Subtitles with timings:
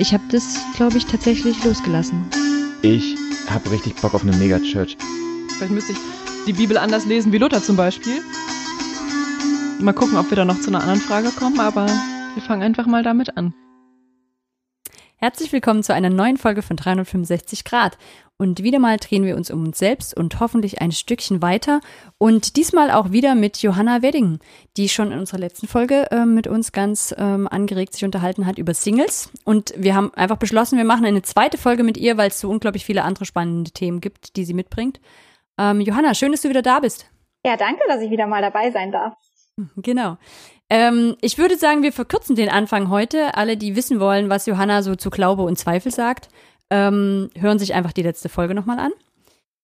[0.00, 2.24] ich habe das, glaube ich, tatsächlich losgelassen.
[2.80, 3.16] Ich
[3.50, 4.96] habe richtig Bock auf eine Megachurch.
[5.56, 5.98] Vielleicht müsste ich
[6.46, 8.22] die Bibel anders lesen wie Luther zum Beispiel.
[9.78, 12.86] Mal gucken, ob wir da noch zu einer anderen Frage kommen, aber wir fangen einfach
[12.86, 13.52] mal damit an.
[15.22, 17.98] Herzlich willkommen zu einer neuen Folge von 365 Grad.
[18.38, 21.82] Und wieder mal drehen wir uns um uns selbst und hoffentlich ein Stückchen weiter.
[22.16, 24.38] Und diesmal auch wieder mit Johanna Wedding,
[24.78, 28.56] die schon in unserer letzten Folge äh, mit uns ganz ähm, angeregt sich unterhalten hat
[28.56, 29.28] über Singles.
[29.44, 32.48] Und wir haben einfach beschlossen, wir machen eine zweite Folge mit ihr, weil es so
[32.48, 35.02] unglaublich viele andere spannende Themen gibt, die sie mitbringt.
[35.58, 37.10] Ähm, Johanna, schön, dass du wieder da bist.
[37.44, 39.12] Ja, danke, dass ich wieder mal dabei sein darf.
[39.76, 40.16] Genau.
[40.70, 43.34] Ähm, ich würde sagen, wir verkürzen den Anfang heute.
[43.36, 46.28] Alle, die wissen wollen, was Johanna so zu Glaube und Zweifel sagt,
[46.70, 48.92] ähm, hören sich einfach die letzte Folge nochmal an.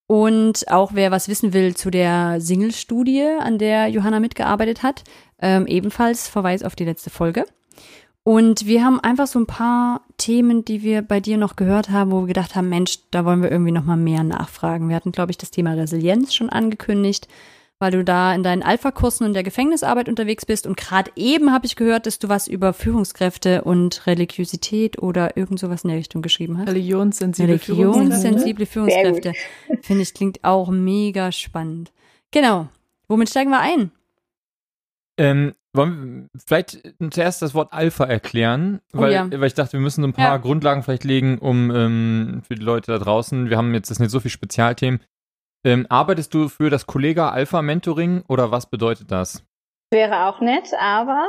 [0.09, 5.05] Und auch wer was wissen will zu der Single-Studie, an der Johanna mitgearbeitet hat,
[5.41, 7.45] ähm, ebenfalls Verweis auf die letzte Folge.
[8.23, 12.11] Und wir haben einfach so ein paar Themen, die wir bei dir noch gehört haben,
[12.11, 14.89] wo wir gedacht haben, Mensch, da wollen wir irgendwie nochmal mehr nachfragen.
[14.89, 17.29] Wir hatten, glaube ich, das Thema Resilienz schon angekündigt
[17.79, 20.67] weil du da in deinen Alpha-Kursen und der Gefängnisarbeit unterwegs bist.
[20.67, 25.59] Und gerade eben habe ich gehört, dass du was über Führungskräfte und Religiosität oder irgend
[25.59, 26.69] sowas in der Richtung geschrieben hast.
[26.69, 29.33] Religionssensible, Religionssensible Führungskräfte.
[29.83, 31.93] Finde ich, klingt auch mega spannend.
[32.31, 32.69] Genau.
[33.09, 33.91] Womit steigen wir ein?
[35.19, 39.31] Ähm, wollen wir vielleicht zuerst das Wort Alpha erklären, oh weil, oh ja.
[39.31, 40.37] weil ich dachte, wir müssen so ein paar ja.
[40.39, 44.11] Grundlagen vielleicht legen, um ähm, für die Leute da draußen, wir haben jetzt das nicht
[44.11, 45.01] so viel Spezialthemen,
[45.67, 49.43] ähm, arbeitest du für das Kollega Alpha Mentoring oder was bedeutet das?
[49.91, 51.29] Wäre auch nett, aber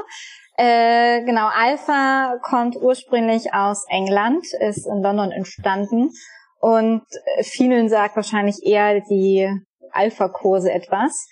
[0.58, 6.12] äh, genau, Alpha kommt ursprünglich aus England, ist in London entstanden
[6.60, 7.04] und
[7.42, 9.50] vielen sagt wahrscheinlich eher die
[9.92, 11.28] Alpha-Kurse etwas.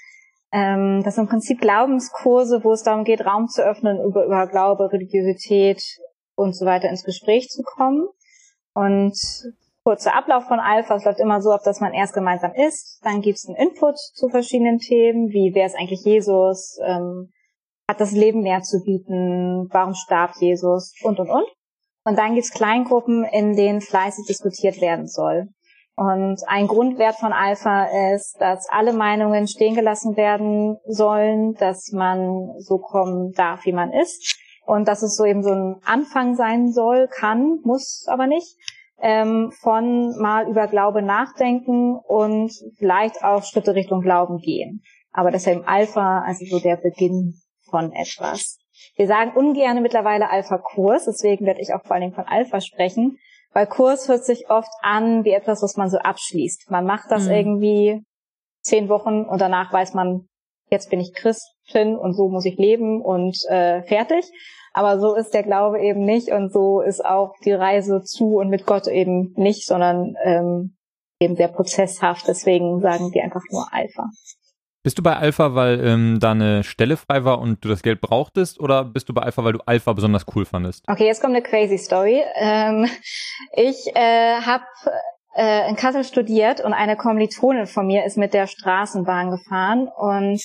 [0.51, 4.47] Ähm, das sind im Prinzip Glaubenskurse, wo es darum geht, Raum zu öffnen, über, über
[4.47, 5.81] Glaube, Religiosität
[6.35, 8.07] und so weiter ins Gespräch zu kommen.
[8.73, 9.17] Und
[9.85, 10.95] kurzer Ablauf von Alpha.
[10.95, 13.97] Es läuft immer so ab, dass man erst gemeinsam isst, dann gibt es einen Input
[13.97, 17.31] zu verschiedenen Themen, wie wer ist eigentlich Jesus, ähm,
[17.87, 21.45] hat das Leben mehr zu bieten, warum starb Jesus und und und.
[22.03, 25.49] Und dann gibt es Kleingruppen, in denen fleißig diskutiert werden soll.
[25.95, 32.53] Und ein Grundwert von Alpha ist, dass alle Meinungen stehen gelassen werden sollen, dass man
[32.57, 34.35] so kommen darf, wie man ist.
[34.65, 38.57] Und dass es so eben so ein Anfang sein soll, kann, muss aber nicht
[39.01, 44.81] ähm, von mal über Glaube nachdenken und vielleicht auch Schritte Richtung Glauben gehen.
[45.11, 47.35] Aber das ist ja im Alpha, also so der Beginn
[47.69, 48.57] von etwas.
[48.95, 53.17] Wir sagen ungern mittlerweile Alpha-Kurs, deswegen werde ich auch vor allen Dingen von Alpha sprechen,
[53.53, 56.69] weil Kurs hört sich oft an wie etwas, was man so abschließt.
[56.69, 57.31] Man macht das mhm.
[57.31, 58.03] irgendwie
[58.61, 60.27] zehn Wochen und danach weiß man,
[60.69, 64.25] jetzt bin ich Christin und so muss ich leben und äh, fertig.
[64.75, 68.49] Aber so ist der Glaube eben nicht und so ist auch die Reise zu und
[68.49, 70.75] mit Gott eben nicht, sondern ähm,
[71.21, 72.27] eben sehr prozesshaft.
[72.27, 74.09] Deswegen sagen wir einfach nur Alpha.
[74.83, 78.01] Bist du bei Alpha, weil ähm, da eine Stelle frei war und du das Geld
[78.01, 80.83] brauchtest, oder bist du bei Alpha, weil du Alpha besonders cool fandest?
[80.89, 82.21] Okay, jetzt kommt eine crazy Story.
[82.35, 82.85] Ähm,
[83.53, 84.65] ich äh, habe
[85.37, 90.43] äh, in Kassel studiert und eine Kommilitonin von mir ist mit der Straßenbahn gefahren und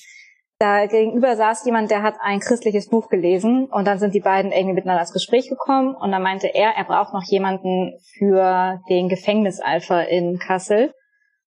[0.60, 4.52] da gegenüber saß jemand, der hat ein christliches Buch gelesen und dann sind die beiden
[4.52, 9.08] irgendwie miteinander ins Gespräch gekommen und dann meinte er, er braucht noch jemanden für den
[9.08, 10.92] Gefängnisalpha in Kassel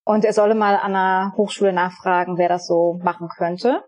[0.03, 3.83] und er solle mal an der Hochschule nachfragen, wer das so machen könnte.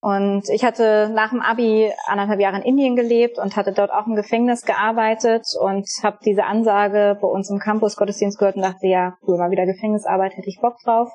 [0.00, 4.06] Und ich hatte nach dem Abi anderthalb Jahre in Indien gelebt und hatte dort auch
[4.06, 8.86] im Gefängnis gearbeitet und habe diese Ansage bei uns im Campus Gottesdienst gehört und dachte,
[8.86, 11.10] ja, cool, mal wieder Gefängnisarbeit, hätte ich Bock drauf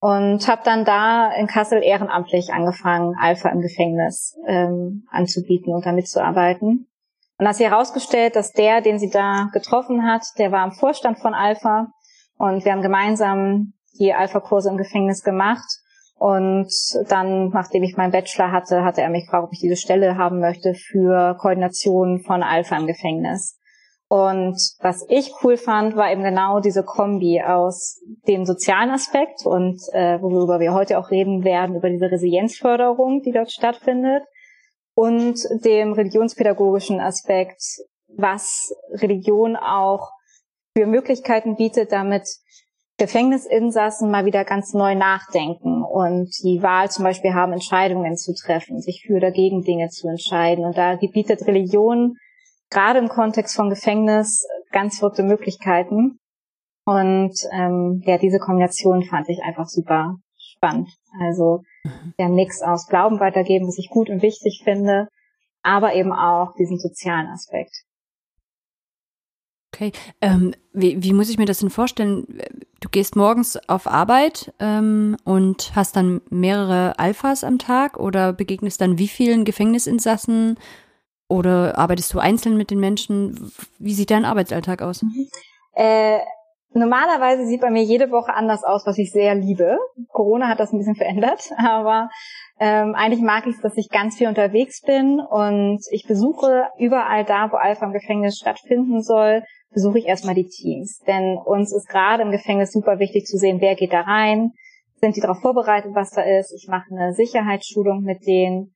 [0.00, 6.08] und habe dann da in Kassel ehrenamtlich angefangen, Alpha im Gefängnis ähm, anzubieten und damit
[6.08, 6.88] zu arbeiten.
[7.38, 11.18] Und hat sich herausgestellt, dass der, den sie da getroffen hat, der war im Vorstand
[11.18, 11.88] von Alpha
[12.36, 15.68] und wir haben gemeinsam die Alpha-Kurse im Gefängnis gemacht.
[16.16, 16.70] Und
[17.08, 20.40] dann, nachdem ich meinen Bachelor hatte, hatte er mich gefragt, ob ich diese Stelle haben
[20.40, 23.59] möchte für Koordination von Alpha im Gefängnis.
[24.12, 29.80] Und was ich cool fand, war eben genau diese Kombi aus dem sozialen Aspekt und
[29.92, 34.24] äh, worüber wir heute auch reden werden, über diese Resilienzförderung, die dort stattfindet,
[34.94, 37.62] und dem religionspädagogischen Aspekt,
[38.08, 40.10] was Religion auch
[40.76, 42.24] für Möglichkeiten bietet, damit
[42.98, 48.80] Gefängnisinsassen mal wieder ganz neu nachdenken und die Wahl zum Beispiel haben, Entscheidungen zu treffen,
[48.80, 50.64] sich für oder gegen Dinge zu entscheiden.
[50.64, 52.16] Und da bietet Religion
[52.70, 56.18] gerade im Kontext von Gefängnis ganz verrückte Möglichkeiten.
[56.84, 60.88] Und ähm, ja, diese Kombination fand ich einfach super spannend.
[61.20, 62.14] Also mhm.
[62.18, 65.08] der Mix aus Glauben weitergeben, was ich gut und wichtig finde,
[65.62, 67.84] aber eben auch diesen sozialen Aspekt.
[69.72, 69.92] Okay.
[70.20, 72.26] Ähm, wie, wie muss ich mir das denn vorstellen?
[72.80, 78.80] Du gehst morgens auf Arbeit ähm, und hast dann mehrere Alphas am Tag oder begegnest
[78.80, 80.58] dann wie vielen Gefängnisinsassen
[81.30, 83.52] oder arbeitest du einzeln mit den Menschen?
[83.78, 85.02] Wie sieht dein Arbeitsalltag aus?
[85.02, 85.28] Mhm.
[85.74, 86.18] Äh,
[86.72, 89.78] normalerweise sieht bei mir jede Woche anders aus, was ich sehr liebe.
[90.08, 92.10] Corona hat das ein bisschen verändert, aber
[92.58, 97.24] ähm, eigentlich mag ich es, dass ich ganz viel unterwegs bin und ich besuche überall
[97.24, 100.98] da, wo Alpha im Gefängnis stattfinden soll, besuche ich erstmal die Teams.
[101.06, 104.50] Denn uns ist gerade im Gefängnis super wichtig zu sehen, wer geht da rein,
[105.00, 106.52] sind die darauf vorbereitet, was da ist.
[106.52, 108.74] Ich mache eine Sicherheitsschulung mit denen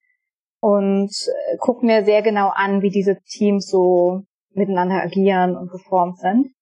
[0.65, 4.23] und äh, gucke mir sehr genau an, wie diese Teams so
[4.55, 6.55] miteinander agieren und geformt sind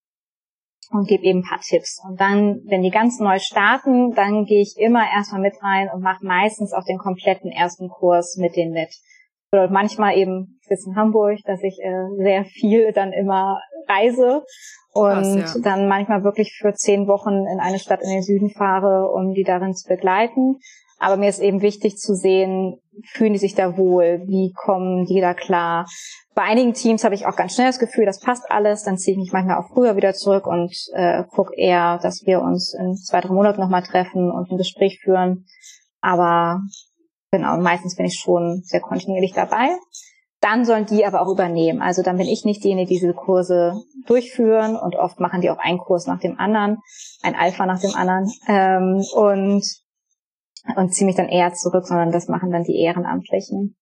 [0.90, 2.02] und gebe eben ein paar Tipps.
[2.04, 6.02] Und dann, wenn die ganz neu starten, dann gehe ich immer erstmal mit rein und
[6.02, 8.92] mache meistens auch den kompletten ersten Kurs mit denen mit.
[9.52, 14.44] Oder manchmal eben, ich sitze in Hamburg, dass ich äh, sehr viel dann immer reise
[14.94, 15.60] und Krass, ja.
[15.62, 19.44] dann manchmal wirklich für zehn Wochen in eine Stadt in den Süden fahre, um die
[19.44, 20.58] darin zu begleiten.
[21.02, 24.22] Aber mir ist eben wichtig zu sehen, fühlen die sich da wohl?
[24.26, 25.84] Wie kommen die da klar?
[26.36, 28.84] Bei einigen Teams habe ich auch ganz schnell das Gefühl, das passt alles.
[28.84, 32.40] Dann ziehe ich mich manchmal auch früher wieder zurück und äh, gucke eher, dass wir
[32.40, 35.44] uns in zwei, drei Monaten nochmal treffen und ein Gespräch führen.
[36.00, 36.60] Aber
[37.32, 39.70] genau, meistens bin ich schon sehr kontinuierlich dabei.
[40.40, 41.82] Dann sollen die aber auch übernehmen.
[41.82, 43.74] Also dann bin ich nicht diejenige, die diese Kurse
[44.06, 46.78] durchführen und oft machen die auch einen Kurs nach dem anderen,
[47.22, 48.30] ein Alpha nach dem anderen.
[48.46, 49.64] Ähm, und
[50.76, 53.76] und ziehe mich dann eher zurück, sondern das machen dann die Ehrenamtlichen.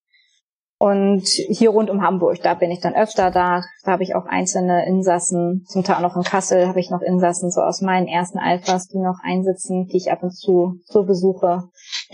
[0.82, 3.60] Und hier rund um Hamburg, da bin ich dann öfter da.
[3.84, 5.66] Da habe ich auch einzelne Insassen.
[5.68, 8.88] Zum Teil auch noch in Kassel habe ich noch Insassen so aus meinen ersten Alphas,
[8.88, 11.64] die noch einsitzen, die ich ab und zu so besuche.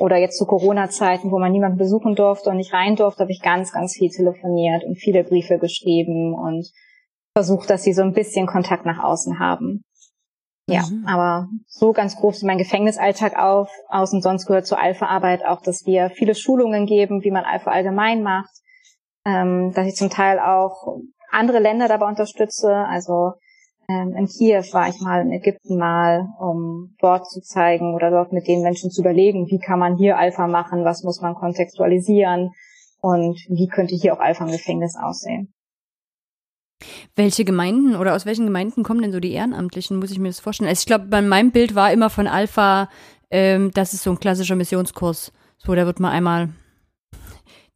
[0.01, 3.41] Oder jetzt zu Corona-Zeiten, wo man niemanden besuchen durfte und nicht rein durfte, habe ich
[3.41, 6.67] ganz, ganz viel telefoniert und viele Briefe geschrieben und
[7.37, 9.85] versucht, dass sie so ein bisschen Kontakt nach außen haben.
[10.69, 11.07] Ja, mhm.
[11.07, 15.63] aber so ganz grob sieht mein Gefängnisalltag auf, aus und sonst gehört zur Alpha-Arbeit auch,
[15.63, 18.51] dass wir viele Schulungen geben, wie man Alpha allgemein macht,
[19.25, 20.99] ähm, dass ich zum Teil auch
[21.31, 23.35] andere Länder dabei unterstütze, also
[23.89, 28.33] ähm, in Kiew war ich mal, in Ägypten mal, um dort zu zeigen oder dort
[28.33, 32.51] mit den Menschen zu überlegen, wie kann man hier Alpha machen, was muss man kontextualisieren
[33.01, 35.55] und wie könnte hier auch Alpha im Gefängnis aussehen.
[37.15, 40.41] Welche Gemeinden oder aus welchen Gemeinden kommen denn so die Ehrenamtlichen, muss ich mir das
[40.41, 40.69] vorstellen?
[40.69, 42.91] Also ich glaube, bei meinem Bild war immer von Alpha,
[43.31, 45.33] ähm, das ist so ein klassischer Missionskurs.
[45.59, 46.51] So, da wird man einmal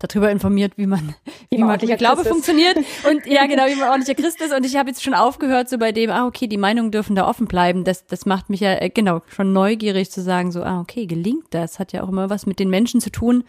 [0.01, 1.15] darüber informiert, wie man,
[1.51, 2.77] wie, wie man Glaube funktioniert.
[3.09, 4.53] Und ja, genau, wie man ordentlicher Christ ist.
[4.53, 7.29] Und ich habe jetzt schon aufgehört, so bei dem, ah, okay, die Meinungen dürfen da
[7.29, 7.85] offen bleiben.
[7.85, 11.47] Das, das macht mich ja, äh, genau, schon neugierig zu sagen, so, ah, okay, gelingt
[11.51, 11.79] das.
[11.79, 13.45] Hat ja auch immer was mit den Menschen zu tun,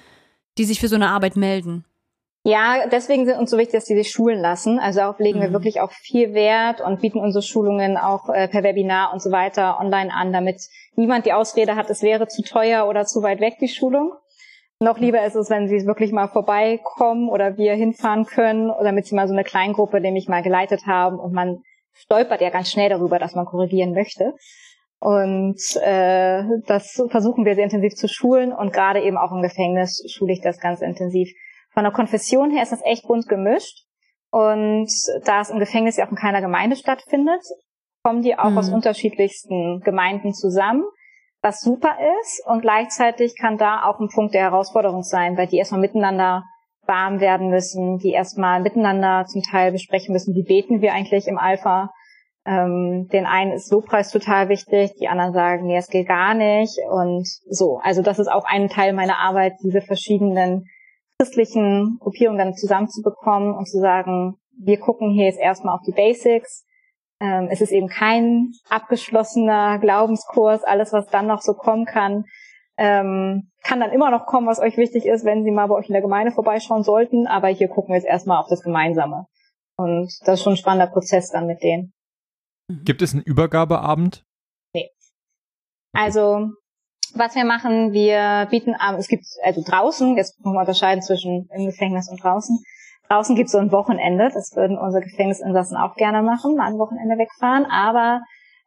[0.58, 1.86] die sich für so eine Arbeit melden.
[2.44, 4.80] Ja, deswegen sind uns so wichtig, dass die sich schulen lassen.
[4.80, 5.44] Also darauf legen mhm.
[5.44, 9.32] wir wirklich auch viel Wert und bieten unsere Schulungen auch äh, per Webinar und so
[9.32, 10.60] weiter online an, damit
[10.96, 14.14] niemand die Ausrede hat, es wäre zu teuer oder zu weit weg, die Schulung.
[14.80, 19.14] Noch lieber ist es, wenn sie wirklich mal vorbeikommen oder wir hinfahren können, damit sie
[19.14, 21.62] mal so eine Kleingruppe nämlich mal geleitet haben und man
[21.94, 24.34] stolpert ja ganz schnell darüber, dass man korrigieren möchte.
[25.00, 30.04] Und äh, das versuchen wir sehr intensiv zu schulen und gerade eben auch im Gefängnis
[30.12, 31.32] schule ich das ganz intensiv.
[31.74, 33.86] Von der Konfession her ist das echt bunt gemischt.
[34.32, 34.90] Und
[35.26, 37.42] da es im Gefängnis ja auch in keiner Gemeinde stattfindet,
[38.04, 38.58] kommen die auch mhm.
[38.58, 40.84] aus unterschiedlichsten Gemeinden zusammen,
[41.42, 42.42] was super ist.
[42.46, 46.44] Und gleichzeitig kann da auch ein Punkt der Herausforderung sein, weil die erstmal miteinander
[46.88, 51.38] warm werden müssen, die erstmal miteinander zum Teil besprechen müssen, wie beten wir eigentlich im
[51.38, 51.92] Alpha.
[52.44, 56.80] Ähm, den einen ist Lobpreis total wichtig, die anderen sagen, nee, es geht gar nicht.
[56.90, 60.66] Und so, also das ist auch ein Teil meiner Arbeit, diese verschiedenen
[61.22, 66.66] christlichen Gruppierungen dann zusammenzubekommen und zu sagen, wir gucken hier jetzt erstmal auf die Basics.
[67.20, 72.26] Ähm, es ist eben kein abgeschlossener Glaubenskurs, alles, was dann noch so kommen kann,
[72.78, 75.90] ähm, kann dann immer noch kommen, was euch wichtig ist, wenn Sie mal bei euch
[75.90, 77.28] in der Gemeinde vorbeischauen sollten.
[77.28, 79.28] Aber hier gucken wir jetzt erstmal auf das Gemeinsame.
[79.78, 81.94] Und das ist schon ein spannender Prozess dann mit denen.
[82.84, 84.26] Gibt es einen Übergabeabend?
[84.74, 84.90] Nee.
[85.94, 86.50] Also
[87.18, 91.66] was wir machen, wir bieten, es gibt also draußen, jetzt muss man unterscheiden zwischen im
[91.66, 92.58] Gefängnis und draußen.
[93.10, 96.80] Draußen gibt es so ein Wochenende, das würden unsere Gefängnisinsassen auch gerne machen, mal ein
[96.80, 98.22] Wochenende wegfahren, aber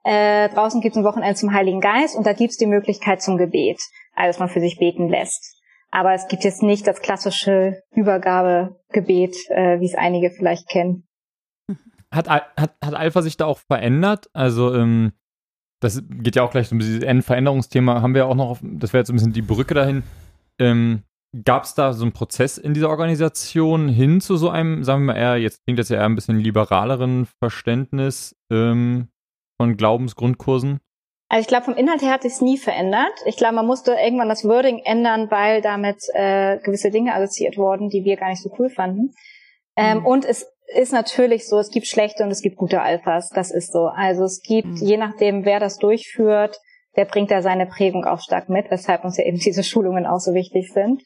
[0.04, 3.22] äh, draußen gibt es ein Wochenende zum Heiligen Geist und da gibt es die Möglichkeit
[3.22, 3.80] zum Gebet,
[4.14, 5.60] also dass man für sich beten lässt.
[5.90, 11.06] Aber es gibt jetzt nicht das klassische Übergabegebet, äh, wie es einige vielleicht kennen.
[12.10, 14.28] Hat, hat, hat Alpha sich da auch verändert?
[14.34, 15.12] Also ähm,
[15.85, 19.03] das geht ja auch gleich um dieses Endveränderungsthema, haben wir auch noch, auf, das wäre
[19.03, 20.03] jetzt ein bisschen die Brücke dahin.
[20.59, 21.03] Ähm,
[21.43, 25.14] Gab es da so einen Prozess in dieser Organisation hin zu so einem, sagen wir
[25.14, 29.09] mal eher, jetzt klingt das ja eher ein bisschen liberaleren Verständnis ähm,
[29.61, 30.79] von Glaubensgrundkursen?
[31.29, 33.12] Also ich glaube, vom Inhalt her hat sich nie verändert.
[33.26, 37.88] Ich glaube, man musste irgendwann das Wording ändern, weil damit äh, gewisse Dinge assoziiert wurden,
[37.88, 39.12] die wir gar nicht so cool fanden.
[39.76, 40.07] Ähm, mhm.
[40.07, 43.30] Und es ist natürlich so, es gibt schlechte und es gibt gute Alphas.
[43.30, 43.87] Das ist so.
[43.87, 44.76] Also es gibt, mhm.
[44.76, 46.59] je nachdem, wer das durchführt,
[46.97, 50.21] der bringt da seine Prägung auch stark mit, weshalb uns ja eben diese Schulungen auch
[50.21, 51.02] so wichtig sind.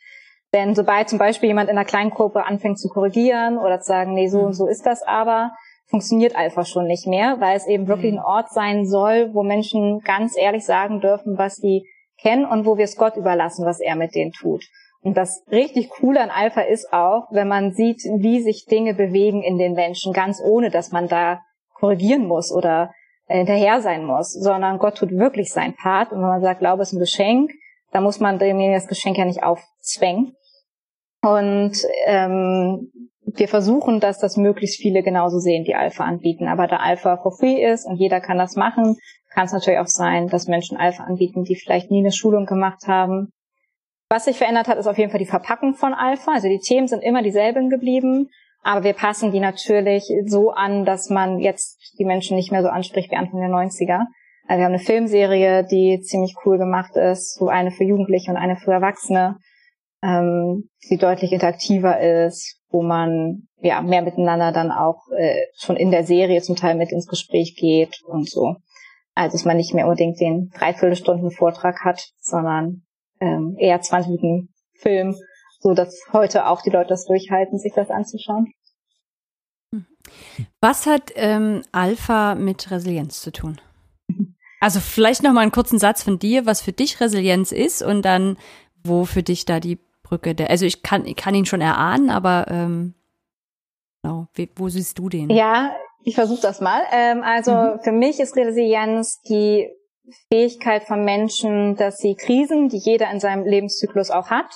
[0.55, 4.29] Denn sobald zum Beispiel jemand in einer Kleingruppe anfängt zu korrigieren oder zu sagen, nee,
[4.29, 5.53] so und so ist das aber,
[5.89, 8.19] funktioniert Alpha schon nicht mehr, weil es eben wirklich mhm.
[8.19, 11.87] ein Ort sein soll, wo Menschen ganz ehrlich sagen dürfen, was sie
[12.21, 14.65] kennen und wo wir es Gott überlassen, was er mit denen tut.
[15.03, 19.43] Und das richtig Coole an Alpha ist auch, wenn man sieht, wie sich Dinge bewegen
[19.43, 21.41] in den Menschen, ganz ohne, dass man da
[21.75, 22.93] korrigieren muss oder
[23.27, 26.13] hinterher sein muss, sondern Gott tut wirklich sein Part.
[26.13, 27.53] Und wenn man sagt, Glaube ist ein Geschenk,
[27.93, 30.35] da muss man demjenigen das Geschenk ja nicht aufzwängen.
[31.23, 31.77] Und
[32.07, 32.91] ähm,
[33.21, 36.49] wir versuchen, dass das möglichst viele genauso sehen, die Alpha anbieten.
[36.49, 38.97] Aber da Alpha for free ist und jeder kann das machen,
[39.31, 42.87] kann es natürlich auch sein, dass Menschen Alpha anbieten, die vielleicht nie eine Schulung gemacht
[42.87, 43.33] haben.
[44.11, 46.33] Was sich verändert hat, ist auf jeden Fall die Verpackung von Alpha.
[46.33, 48.31] Also die Themen sind immer dieselben geblieben,
[48.63, 52.69] aber wir passen die natürlich so an, dass man jetzt die Menschen nicht mehr so
[52.69, 54.07] anspricht wie Anfang der 90er.
[54.47, 58.39] Also wir haben eine Filmserie, die ziemlich cool gemacht ist, so eine für Jugendliche und
[58.39, 59.37] eine für Erwachsene,
[60.03, 65.91] ähm, die deutlich interaktiver ist, wo man ja mehr miteinander dann auch äh, schon in
[65.91, 68.57] der Serie zum Teil mit ins Gespräch geht und so.
[69.15, 72.85] Also dass man nicht mehr unbedingt den Dreiviertelstunden Vortrag hat, sondern
[73.21, 75.17] ähm, eher 20 Minuten Film,
[75.61, 78.53] so dass heute auch die Leute das durchhalten, sich das anzuschauen.
[80.61, 83.61] Was hat ähm, Alpha mit Resilienz zu tun?
[84.61, 88.03] Also vielleicht noch mal einen kurzen Satz von dir, was für dich Resilienz ist und
[88.03, 88.37] dann
[88.83, 90.51] wo für dich da die Brücke der.
[90.51, 92.95] Also ich kann, ich kann ihn schon erahnen, aber ähm,
[94.03, 95.31] genau, wie, wo siehst du den?
[95.31, 96.83] Ja, ich versuche das mal.
[96.93, 97.81] Ähm, also mhm.
[97.83, 99.69] für mich ist Resilienz die
[100.33, 104.55] Fähigkeit von Menschen, dass sie Krisen, die jeder in seinem Lebenszyklus auch hat,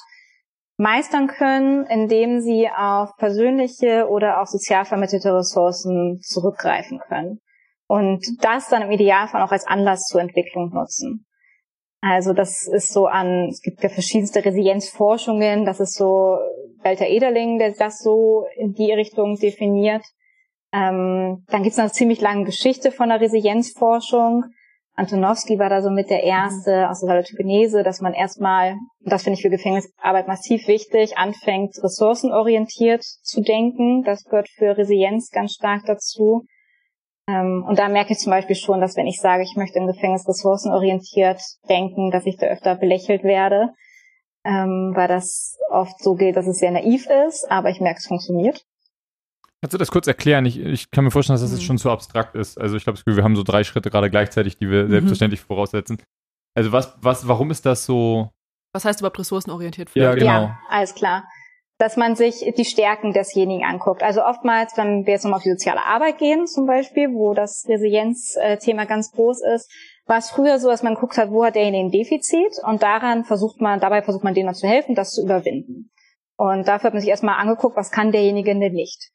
[0.79, 7.41] meistern können, indem sie auf persönliche oder auch sozial vermittelte Ressourcen zurückgreifen können
[7.87, 11.27] und das dann im Idealfall auch als Anlass zur Entwicklung nutzen.
[12.01, 16.39] Also das ist so an, es gibt ja verschiedenste Resilienzforschungen, das ist so
[16.83, 20.03] Walter Ederling, der das so in die Richtung definiert.
[20.73, 24.47] Ähm, dann gibt es eine ziemlich lange Geschichte von der Resilienzforschung.
[24.95, 29.23] Antonowski war da so mit der erste aus der Salutogenese, dass man erstmal, und das
[29.23, 34.03] finde ich für Gefängnisarbeit massiv wichtig, anfängt ressourcenorientiert zu denken.
[34.03, 36.45] Das gehört für Resilienz ganz stark dazu.
[37.27, 39.87] Ähm, und da merke ich zum Beispiel schon, dass wenn ich sage, ich möchte im
[39.87, 43.71] Gefängnis ressourcenorientiert denken, dass ich da öfter belächelt werde,
[44.45, 48.07] ähm, weil das oft so geht, dass es sehr naiv ist, aber ich merke, es
[48.09, 48.63] funktioniert.
[49.63, 50.45] Kannst du das kurz erklären?
[50.45, 51.67] Ich, ich kann mir vorstellen, dass das jetzt mhm.
[51.67, 52.61] schon zu abstrakt ist.
[52.61, 54.91] Also ich glaube, wir haben so drei Schritte gerade gleichzeitig, die wir mhm.
[54.91, 56.03] selbstverständlich voraussetzen.
[56.55, 58.31] Also was, was, warum ist das so?
[58.75, 59.91] Was heißt überhaupt ressourcenorientiert?
[59.95, 60.43] Ja, genau.
[60.43, 61.25] Ja, alles klar
[61.83, 64.05] dass man sich die Stärken desjenigen anguckt.
[64.05, 67.65] Also oftmals, wenn wir jetzt nochmal auf die soziale Arbeit gehen zum Beispiel, wo das
[67.69, 69.69] Resilienzthema ganz groß ist,
[70.07, 73.25] war es früher so, dass man guckt hat, wo hat derjenige ein Defizit und daran
[73.25, 75.91] versucht man, dabei versucht man denen zu helfen, das zu überwinden.
[76.37, 79.11] Und dafür hat man sich erstmal angeguckt, was kann derjenige denn nicht.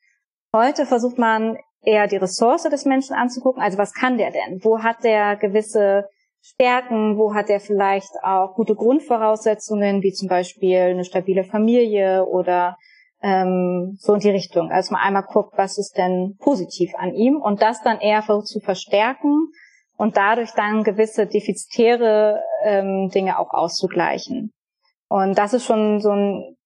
[0.58, 4.64] Heute versucht man eher die Ressource des Menschen anzugucken, also was kann der denn?
[4.64, 6.10] Wo hat der gewisse
[6.42, 12.76] Stärken, wo hat er vielleicht auch gute Grundvoraussetzungen, wie zum Beispiel eine stabile Familie oder
[13.22, 14.72] ähm, so in die Richtung.
[14.72, 18.48] Also man einmal guckt, was ist denn positiv an ihm und das dann eher versucht
[18.48, 19.50] zu verstärken
[19.96, 24.54] und dadurch dann gewisse defizitäre ähm, Dinge auch auszugleichen.
[25.08, 26.58] Und das ist schon so ein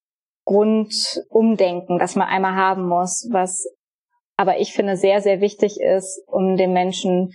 [0.46, 3.66] Grundumdenken, das man einmal haben muss, was
[4.42, 7.32] aber ich finde sehr, sehr wichtig ist, um den Menschen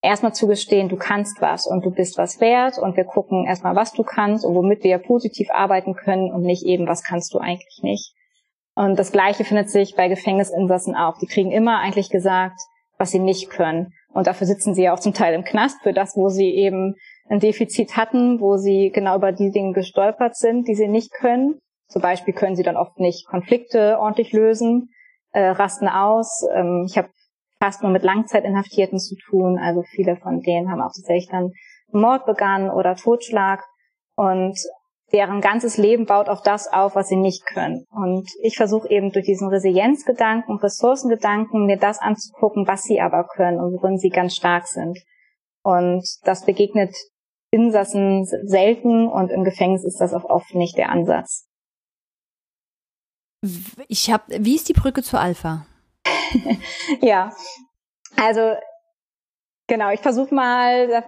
[0.00, 3.92] erstmal zugestehen, du kannst was und du bist was wert und wir gucken erstmal, was
[3.92, 7.80] du kannst und womit wir positiv arbeiten können und nicht eben, was kannst du eigentlich
[7.82, 8.14] nicht.
[8.74, 11.18] Und das Gleiche findet sich bei Gefängnisinsassen auch.
[11.18, 12.58] Die kriegen immer eigentlich gesagt,
[12.96, 13.92] was sie nicht können.
[14.14, 16.94] Und dafür sitzen sie ja auch zum Teil im Knast für das, wo sie eben
[17.28, 21.58] ein Defizit hatten, wo sie genau über die Dinge gestolpert sind, die sie nicht können.
[21.88, 24.88] Zum Beispiel können sie dann oft nicht Konflikte ordentlich lösen,
[25.38, 26.44] äh, rasten aus.
[26.52, 27.08] Ähm, ich habe
[27.60, 29.58] fast nur mit Langzeitinhaftierten zu tun.
[29.58, 31.52] Also viele von denen haben auch tatsächlich dann
[31.92, 33.64] Mord begangen oder Totschlag
[34.16, 34.58] und
[35.12, 37.86] deren ganzes Leben baut auf das auf, was sie nicht können.
[37.90, 43.58] Und ich versuche eben durch diesen Resilienzgedanken, Ressourcengedanken, mir das anzugucken, was sie aber können
[43.58, 44.98] und worin sie ganz stark sind.
[45.62, 46.94] Und das begegnet
[47.50, 51.47] Insassen selten und im Gefängnis ist das auch oft nicht der Ansatz.
[53.88, 55.66] Ich habe, wie ist die Brücke zu Alpha?
[57.00, 57.32] ja,
[58.16, 58.54] also
[59.66, 61.04] genau, ich versuche mal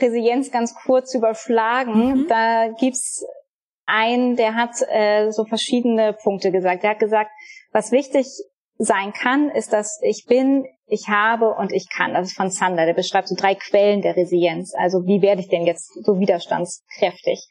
[0.00, 2.22] Resilienz ganz kurz zu überschlagen.
[2.22, 2.26] Mhm.
[2.28, 3.24] Da gibt's
[3.86, 6.82] einen, der hat äh, so verschiedene Punkte gesagt.
[6.82, 7.30] Der hat gesagt,
[7.72, 8.26] was wichtig
[8.78, 12.14] sein kann, ist, dass ich bin, ich habe und ich kann.
[12.14, 12.86] Das ist von Sander.
[12.86, 14.74] Der beschreibt so drei Quellen der Resilienz.
[14.74, 17.46] Also wie werde ich denn jetzt so widerstandskräftig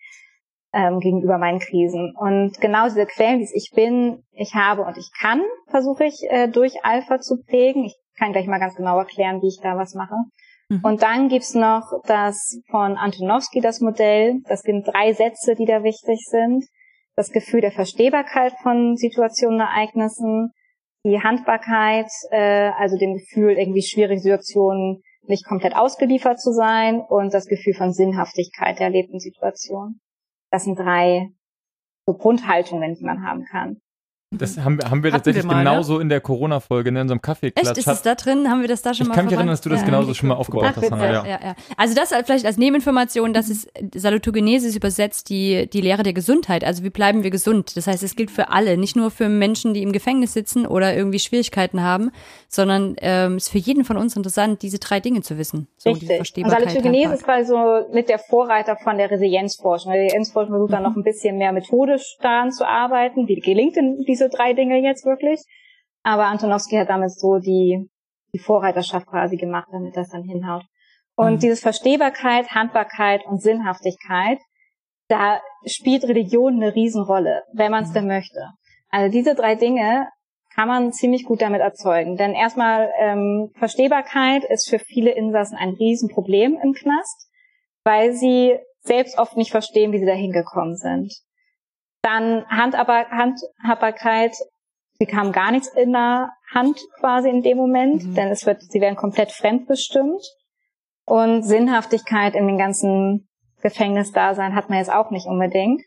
[0.73, 2.13] ähm, gegenüber meinen Krisen?
[2.17, 6.47] Und genau diese Quellen, die ich bin, ich habe und ich kann, versuche ich äh,
[6.47, 7.85] durch Alpha zu prägen.
[7.85, 10.15] Ich kann gleich mal ganz genau erklären, wie ich da was mache.
[10.69, 10.81] Mhm.
[10.83, 14.41] Und dann gibt's noch das von Antonowski, das Modell.
[14.47, 16.65] Das sind drei Sätze, die da wichtig sind.
[17.15, 20.51] Das Gefühl der Verstehbarkeit von Situationen, Ereignissen,
[21.03, 27.33] die Handbarkeit, äh, also dem Gefühl, irgendwie schwierige Situationen nicht komplett ausgeliefert zu sein und
[27.33, 29.99] das Gefühl von Sinnhaftigkeit der erlebten Situation.
[30.51, 31.31] Das sind drei
[32.05, 33.81] so Grundhaltungen, die man haben kann.
[34.31, 36.01] Das haben, haben wir Hatten tatsächlich wir mal, genauso ja?
[36.01, 37.67] in der Corona-Folge, ne, in unserem Kaffeeklatsch.
[37.67, 38.47] Echt, ist es da drin?
[38.47, 39.87] Haben wir das da schon ich mal Ich kann mich erinnern, dass du das ja,
[39.87, 41.25] genauso schon mal aufgebaut Ach, hast, Hannah, ja.
[41.25, 41.39] ja.
[41.41, 46.13] Ja, Also das vielleicht als Nebeninformation, das ist, Salutogenese ist übersetzt die, die Lehre der
[46.13, 46.63] Gesundheit.
[46.63, 47.75] Also wie bleiben wir gesund?
[47.75, 50.95] Das heißt, es gilt für alle, nicht nur für Menschen, die im Gefängnis sitzen oder
[50.95, 52.11] irgendwie Schwierigkeiten haben,
[52.47, 55.67] sondern ähm, ist für jeden von uns interessant, diese drei Dinge zu wissen.
[55.77, 56.43] So, Richtig.
[56.43, 59.91] Und Salutogenese ist quasi so mit der Vorreiter von der Resilienzforschung.
[59.91, 60.73] Die Resilienzforschung versucht mhm.
[60.73, 63.27] dann noch ein bisschen mehr methodisch daran zu arbeiten.
[63.27, 64.89] Wie gelingt denn diese drei Dinge jetzt?
[64.89, 65.41] jetzt wirklich.
[66.03, 67.89] Aber Antonowski hat damit so die,
[68.33, 70.63] die Vorreiterschaft quasi gemacht, damit das dann hinhaut.
[71.15, 71.39] Und mhm.
[71.39, 74.39] dieses Verstehbarkeit, Handbarkeit und Sinnhaftigkeit,
[75.09, 77.93] da spielt Religion eine Riesenrolle, wenn man es mhm.
[77.93, 78.49] denn möchte.
[78.89, 80.07] Also diese drei Dinge
[80.55, 82.15] kann man ziemlich gut damit erzeugen.
[82.15, 87.29] Denn erstmal ähm, Verstehbarkeit ist für viele Insassen ein Riesenproblem im Knast,
[87.83, 91.13] weil sie selbst oft nicht verstehen, wie sie da hingekommen sind.
[92.01, 94.35] Dann Handhabbarkeit
[94.99, 98.15] sie haben gar nichts in der Hand quasi in dem Moment, mhm.
[98.15, 100.23] denn es wird, sie werden komplett fremdbestimmt.
[101.05, 103.27] Und Sinnhaftigkeit in den ganzen
[103.61, 105.81] Gefängnisdasein hat man jetzt auch nicht unbedingt.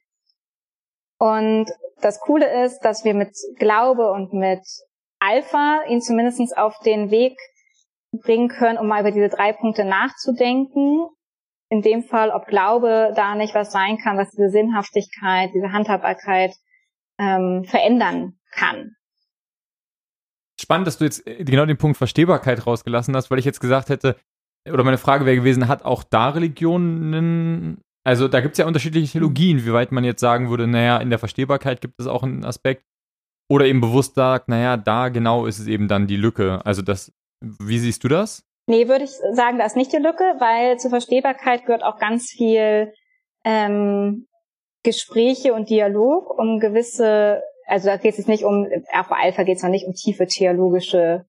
[1.18, 4.62] Und das Coole ist, dass wir mit Glaube und mit
[5.20, 7.38] Alpha ihn zumindest auf den Weg
[8.10, 11.06] bringen können, um mal über diese drei Punkte nachzudenken.
[11.72, 16.54] In dem Fall, ob Glaube da nicht was sein kann, was diese Sinnhaftigkeit, diese Handhabbarkeit
[17.18, 18.94] ähm, verändern kann
[20.62, 23.90] spannend, dass du jetzt äh, genau den Punkt Verstehbarkeit rausgelassen hast, weil ich jetzt gesagt
[23.90, 24.16] hätte,
[24.70, 29.12] oder meine Frage wäre gewesen, hat auch da Religionen, also da gibt es ja unterschiedliche
[29.12, 32.44] Theologien, wie weit man jetzt sagen würde, naja, in der Verstehbarkeit gibt es auch einen
[32.44, 32.84] Aspekt.
[33.50, 36.64] Oder eben bewusst sagt, naja, da genau ist es eben dann die Lücke.
[36.64, 38.46] Also das, wie siehst du das?
[38.72, 42.30] Nee, würde ich sagen, da ist nicht die Lücke, weil zur Verstehbarkeit gehört auch ganz
[42.30, 42.90] viel
[43.44, 44.26] ähm,
[44.82, 49.58] Gespräche und Dialog, um gewisse also da geht es nicht um, auch bei Alpha geht
[49.58, 51.26] es noch nicht um tiefe theologische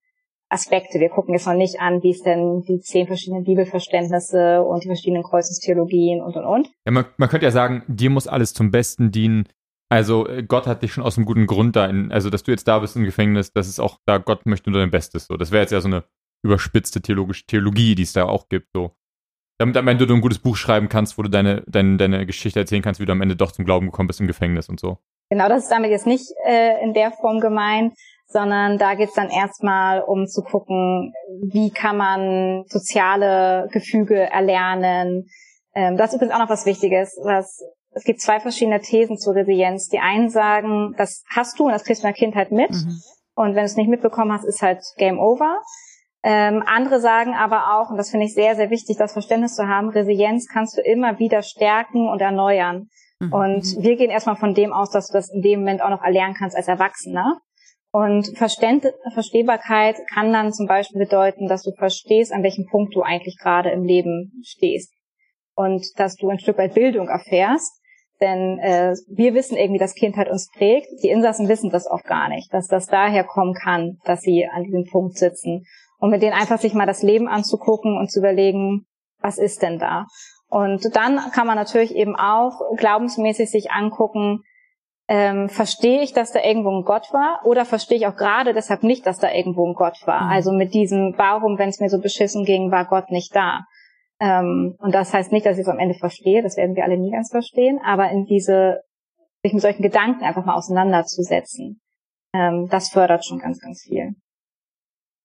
[0.48, 1.00] Aspekte.
[1.00, 4.88] Wir gucken jetzt noch nicht an, wie es denn die zehn verschiedenen Bibelverständnisse und die
[4.88, 6.70] verschiedenen Kreuzestheologien und und und.
[6.86, 9.48] Ja, man, man könnte ja sagen, dir muss alles zum Besten dienen.
[9.90, 12.52] Also äh, Gott hat dich schon aus einem guten Grund da, in, also dass du
[12.52, 15.26] jetzt da bist im Gefängnis, das ist auch da, Gott möchte nur dein Bestes.
[15.26, 16.04] So, das wäre jetzt ja so eine
[16.44, 18.68] überspitzte theologische Theologie, die es da auch gibt.
[18.72, 18.92] So,
[19.58, 22.60] damit am Ende du ein gutes Buch schreiben kannst, wo du deine, deine, deine Geschichte
[22.60, 24.98] erzählen kannst, wie du am Ende doch zum Glauben gekommen bist im Gefängnis und so.
[25.30, 27.94] Genau, das ist damit jetzt nicht äh, in der Form gemeint,
[28.26, 31.12] sondern da geht's dann erstmal um zu gucken,
[31.50, 35.26] wie kann man soziale Gefüge erlernen.
[35.74, 37.60] Ähm, das ist übrigens auch noch was Wichtiges, was
[37.96, 39.88] es gibt zwei verschiedene Thesen zur Resilienz.
[39.88, 42.72] Die einen sagen, das hast du und das kriegst du in der Kindheit mit.
[42.72, 43.00] Mhm.
[43.36, 45.60] Und wenn du es nicht mitbekommen hast, ist halt Game Over.
[46.26, 49.68] Ähm, andere sagen aber auch, und das finde ich sehr, sehr wichtig, das Verständnis zu
[49.68, 52.88] haben, Resilienz kannst du immer wieder stärken und erneuern.
[53.20, 53.32] Mhm.
[53.32, 56.02] Und wir gehen erstmal von dem aus, dass du das in dem Moment auch noch
[56.02, 57.40] erlernen kannst als Erwachsener.
[57.92, 63.02] Und Verständ Verstehbarkeit kann dann zum Beispiel bedeuten, dass du verstehst, an welchem Punkt du
[63.02, 64.94] eigentlich gerade im Leben stehst.
[65.54, 67.70] Und dass du ein Stück weit Bildung erfährst.
[68.20, 70.88] Denn äh, wir wissen irgendwie, dass Kindheit uns prägt.
[71.02, 74.64] Die Insassen wissen das oft gar nicht, dass das daher kommen kann, dass sie an
[74.64, 75.66] diesem Punkt sitzen.
[76.04, 78.84] Und mit denen einfach sich mal das Leben anzugucken und zu überlegen,
[79.22, 80.04] was ist denn da?
[80.50, 84.42] Und dann kann man natürlich eben auch glaubensmäßig sich angucken,
[85.08, 88.82] ähm, verstehe ich, dass da irgendwo ein Gott war oder verstehe ich auch gerade deshalb
[88.82, 90.24] nicht, dass da irgendwo ein Gott war.
[90.24, 90.30] Mhm.
[90.30, 93.60] Also mit diesem, warum, wenn es mir so beschissen ging, war Gott nicht da.
[94.20, 96.98] Ähm, und das heißt nicht, dass ich es am Ende verstehe, das werden wir alle
[96.98, 98.82] nie ganz verstehen, aber in diese,
[99.42, 101.80] sich mit solchen Gedanken einfach mal auseinanderzusetzen,
[102.34, 104.16] ähm, das fördert schon ganz, ganz viel.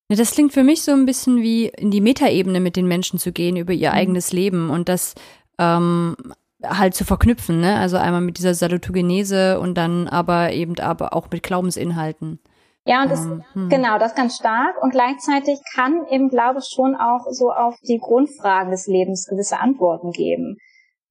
[0.10, 3.32] Das klingt für mich so ein bisschen wie in die Metaebene mit den Menschen zu
[3.32, 3.96] gehen über ihr mhm.
[3.96, 5.14] eigenes Leben und dass
[5.60, 6.16] ähm,
[6.64, 7.78] halt zu verknüpfen, ne?
[7.78, 12.40] Also einmal mit dieser Salutogenese und dann aber eben aber auch mit Glaubensinhalten.
[12.86, 13.70] Ja, und das, ähm, hm.
[13.70, 14.82] genau, das ganz stark.
[14.82, 20.12] Und gleichzeitig kann eben Glaube schon auch so auf die Grundfragen des Lebens gewisse Antworten
[20.12, 20.58] geben.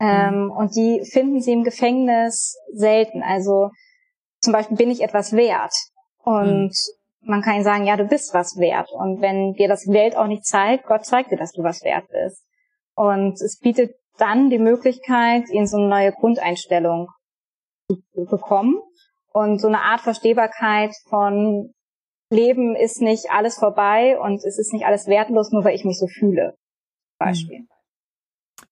[0.01, 0.51] Ähm, mhm.
[0.51, 3.23] Und die finden sie im Gefängnis selten.
[3.23, 3.71] Also
[4.41, 5.73] zum Beispiel bin ich etwas wert.
[6.25, 6.98] Und mhm.
[7.29, 8.91] Man kann sagen, ja, du bist was wert.
[8.93, 12.07] Und wenn dir das Welt auch nicht zeigt, Gott zeigt dir, dass du was wert
[12.09, 12.43] bist.
[12.95, 17.09] Und es bietet dann die Möglichkeit, ihnen so eine neue Grundeinstellung
[17.89, 18.81] zu bekommen
[19.33, 21.73] und so eine Art Verstehbarkeit von
[22.31, 25.99] Leben ist nicht alles vorbei und es ist nicht alles wertlos, nur weil ich mich
[25.99, 26.55] so fühle.
[27.19, 27.61] Beispiel.
[27.61, 27.69] Mhm.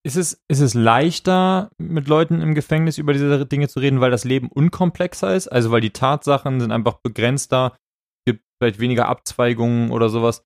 [0.03, 4.11] Ist es, ist es leichter, mit Leuten im Gefängnis über diese Dinge zu reden, weil
[4.11, 5.49] das Leben unkomplexer ist?
[5.49, 7.77] Also weil die Tatsachen sind einfach begrenzter,
[8.27, 10.45] gibt vielleicht weniger Abzweigungen oder sowas?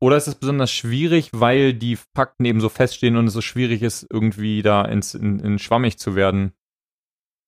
[0.00, 3.82] Oder ist es besonders schwierig, weil die Fakten eben so feststehen und es so schwierig
[3.82, 6.54] ist, irgendwie da ins, in, in schwammig zu werden?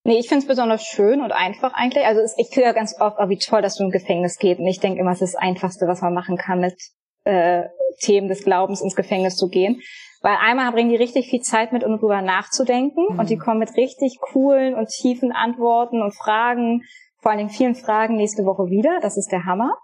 [0.07, 2.05] Nee, ich finde es besonders schön und einfach eigentlich.
[2.05, 4.61] Also ich kriege ja ganz oft, oh, wie toll, dass du im Gefängnis gehst.
[4.61, 6.77] Und ich denke immer, es ist das Einfachste, was man machen kann, mit
[7.25, 7.65] äh,
[8.01, 9.81] Themen des Glaubens ins Gefängnis zu gehen.
[10.21, 13.07] Weil einmal bringen die richtig viel Zeit mit, um darüber nachzudenken.
[13.11, 13.19] Mhm.
[13.19, 16.83] Und die kommen mit richtig coolen und tiefen Antworten und Fragen,
[17.25, 18.99] vor allen Dingen vielen Fragen nächste Woche wieder.
[19.01, 19.79] Das ist der Hammer.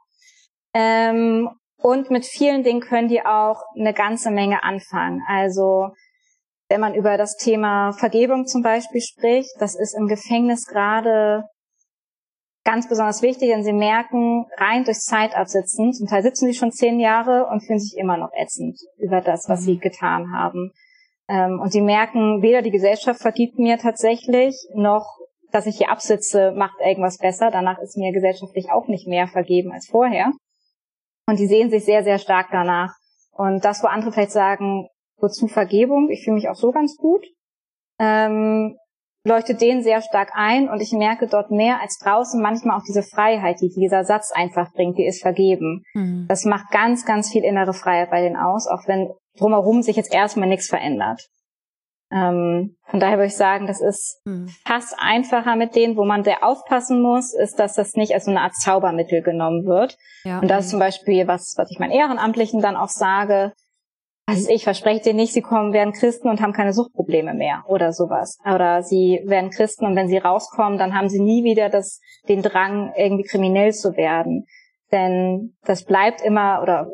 [0.74, 1.48] Ähm,
[1.78, 5.22] und mit vielen Dingen können die auch eine ganze Menge anfangen.
[5.26, 5.88] Also
[6.68, 11.44] wenn man über das Thema Vergebung zum Beispiel spricht, das ist im Gefängnis gerade
[12.62, 17.00] ganz besonders wichtig, denn sie merken, rein durch Zeitabsitzen, zum Teil sitzen sie schon zehn
[17.00, 19.80] Jahre und fühlen sich immer noch ätzend über das, was sie mhm.
[19.80, 20.72] getan haben.
[21.26, 25.19] Ähm, und sie merken, weder die Gesellschaft vergibt mir tatsächlich, noch
[25.52, 27.50] dass ich hier absitze, macht irgendwas besser.
[27.50, 30.32] Danach ist mir gesellschaftlich auch nicht mehr vergeben als vorher.
[31.26, 32.94] Und die sehen sich sehr, sehr stark danach.
[33.30, 37.24] Und das, wo andere vielleicht sagen, wozu Vergebung, ich fühle mich auch so ganz gut,
[37.98, 38.76] ähm,
[39.24, 43.02] leuchtet denen sehr stark ein und ich merke dort mehr als draußen manchmal auch diese
[43.02, 45.82] Freiheit, die dieser Satz einfach bringt, die ist vergeben.
[45.94, 46.26] Mhm.
[46.28, 50.14] Das macht ganz, ganz viel innere Freiheit bei denen aus, auch wenn drumherum sich jetzt
[50.14, 51.28] erstmal nichts verändert.
[52.12, 54.48] Ähm, von daher würde ich sagen, das ist mhm.
[54.66, 58.32] fast einfacher mit denen, wo man sehr aufpassen muss, ist, dass das nicht als so
[58.32, 59.96] eine Art Zaubermittel genommen wird.
[60.24, 60.40] Ja.
[60.40, 63.52] Und das ist zum Beispiel was, was ich meinen Ehrenamtlichen dann auch sage,
[64.30, 67.92] also ich verspreche dir nicht, sie kommen, werden Christen und haben keine Suchtprobleme mehr oder
[67.92, 68.38] sowas.
[68.44, 72.42] Oder sie werden Christen und wenn sie rauskommen, dann haben sie nie wieder das, den
[72.42, 74.46] Drang, irgendwie kriminell zu werden.
[74.92, 76.88] Denn das bleibt immer, oder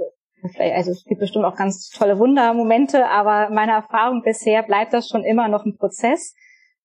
[0.59, 5.25] also es gibt bestimmt auch ganz tolle Wundermomente, aber meiner Erfahrung bisher bleibt das schon
[5.25, 6.35] immer noch ein Prozess,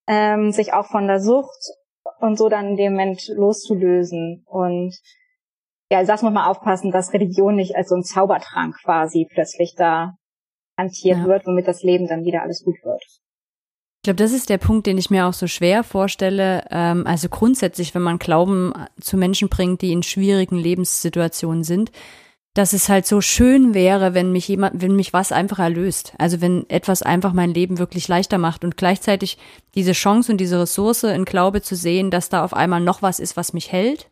[0.07, 1.59] ähm, sich auch von der Sucht
[2.19, 4.43] und so dann in dem Moment loszulösen.
[4.47, 4.95] Und
[5.89, 9.75] ja, also das muss man aufpassen, dass Religion nicht als so ein Zaubertrank quasi plötzlich
[9.75, 10.15] da
[10.77, 11.25] hantiert ja.
[11.25, 13.03] wird, womit das Leben dann wieder alles gut wird.
[14.03, 16.63] Ich glaube, das ist der Punkt, den ich mir auch so schwer vorstelle.
[16.71, 21.91] Ähm, also grundsätzlich, wenn man Glauben zu Menschen bringt, die in schwierigen Lebenssituationen sind,
[22.53, 26.13] dass es halt so schön wäre, wenn mich jemand, wenn mich was einfach erlöst.
[26.17, 29.37] Also wenn etwas einfach mein Leben wirklich leichter macht und gleichzeitig
[29.73, 33.19] diese Chance und diese Ressource in Glaube zu sehen, dass da auf einmal noch was
[33.19, 34.10] ist, was mich hält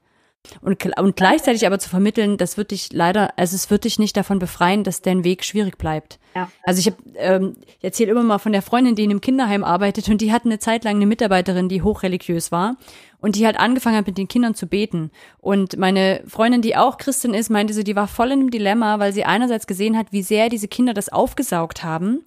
[0.62, 4.16] und, und gleichzeitig aber zu vermitteln, das wird dich leider, also es wird dich nicht
[4.18, 6.20] davon befreien, dass dein Weg schwierig bleibt.
[6.34, 6.50] Ja.
[6.64, 9.64] Also ich, hab, ähm, ich erzähle immer mal von der Freundin, die in einem Kinderheim
[9.64, 12.78] arbeitet und die hat eine Zeit lang eine Mitarbeiterin, die hochreligiös war
[13.20, 15.12] und die halt angefangen hat, mit den Kindern zu beten.
[15.40, 19.00] Und meine Freundin, die auch Christin ist, meinte so, die war voll in einem Dilemma,
[19.00, 22.24] weil sie einerseits gesehen hat, wie sehr diese Kinder das aufgesaugt haben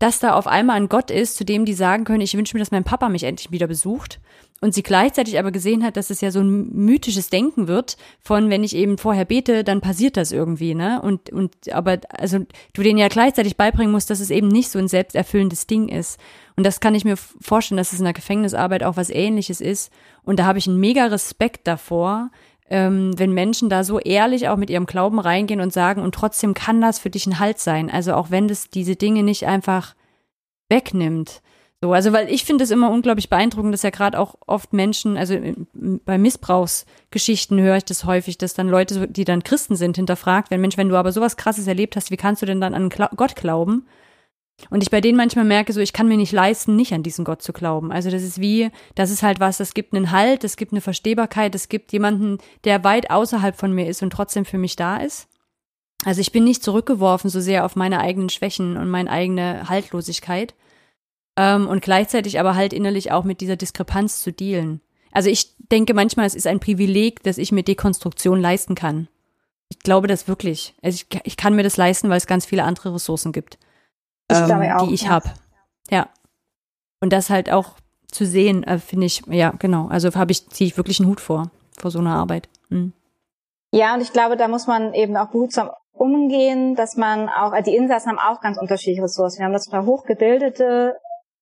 [0.00, 2.60] dass da auf einmal ein Gott ist, zu dem die sagen können, ich wünsche mir,
[2.60, 4.18] dass mein Papa mich endlich wieder besucht.
[4.62, 8.50] Und sie gleichzeitig aber gesehen hat, dass es ja so ein mythisches Denken wird, von
[8.50, 11.00] wenn ich eben vorher bete, dann passiert das irgendwie, ne?
[11.00, 12.40] Und, und aber also
[12.74, 16.20] du denen ja gleichzeitig beibringen musst, dass es eben nicht so ein selbsterfüllendes Ding ist.
[16.56, 19.90] Und das kann ich mir vorstellen, dass es in der Gefängnisarbeit auch was ähnliches ist.
[20.24, 22.30] Und da habe ich einen mega Respekt davor,
[22.68, 26.52] ähm, wenn Menschen da so ehrlich auch mit ihrem Glauben reingehen und sagen, und trotzdem
[26.52, 27.90] kann das für dich ein Halt sein.
[27.90, 29.94] Also auch wenn das diese Dinge nicht einfach
[30.68, 31.40] wegnimmt.
[31.82, 35.16] So, also weil ich finde es immer unglaublich beeindruckend, dass ja gerade auch oft Menschen,
[35.16, 35.34] also
[35.72, 40.60] bei Missbrauchsgeschichten höre ich das häufig, dass dann Leute, die dann Christen sind, hinterfragt werden,
[40.60, 43.34] Mensch, wenn du aber sowas krasses erlebt hast, wie kannst du denn dann an Gott
[43.34, 43.86] glauben?
[44.68, 47.24] Und ich bei denen manchmal merke, so ich kann mir nicht leisten, nicht an diesen
[47.24, 47.92] Gott zu glauben.
[47.92, 50.82] Also das ist wie, das ist halt was, es gibt einen Halt, es gibt eine
[50.82, 54.98] Verstehbarkeit, es gibt jemanden, der weit außerhalb von mir ist und trotzdem für mich da
[54.98, 55.28] ist.
[56.04, 60.54] Also ich bin nicht zurückgeworfen so sehr auf meine eigenen Schwächen und meine eigene Haltlosigkeit.
[61.36, 64.80] Ähm, und gleichzeitig aber halt innerlich auch mit dieser Diskrepanz zu dealen.
[65.12, 69.08] Also ich denke manchmal, es ist ein Privileg, dass ich mir Dekonstruktion leisten kann.
[69.68, 70.74] Ich glaube das wirklich.
[70.82, 73.58] Also ich, ich kann mir das leisten, weil es ganz viele andere Ressourcen gibt
[74.30, 75.10] ähm, ich auch, die ich ja.
[75.10, 75.30] habe.
[75.90, 76.08] Ja.
[77.00, 77.74] Und das halt auch
[78.10, 79.88] zu sehen, äh, finde ich, ja, genau.
[79.88, 82.48] Also habe ich, ziehe ich wirklich einen Hut vor, vor so einer Arbeit.
[82.68, 82.92] Mhm.
[83.72, 87.70] Ja, und ich glaube, da muss man eben auch behutsam umgehen, dass man auch, also
[87.70, 89.38] die Insassen haben auch ganz unterschiedliche Ressourcen.
[89.38, 90.96] Wir haben das zwar hochgebildete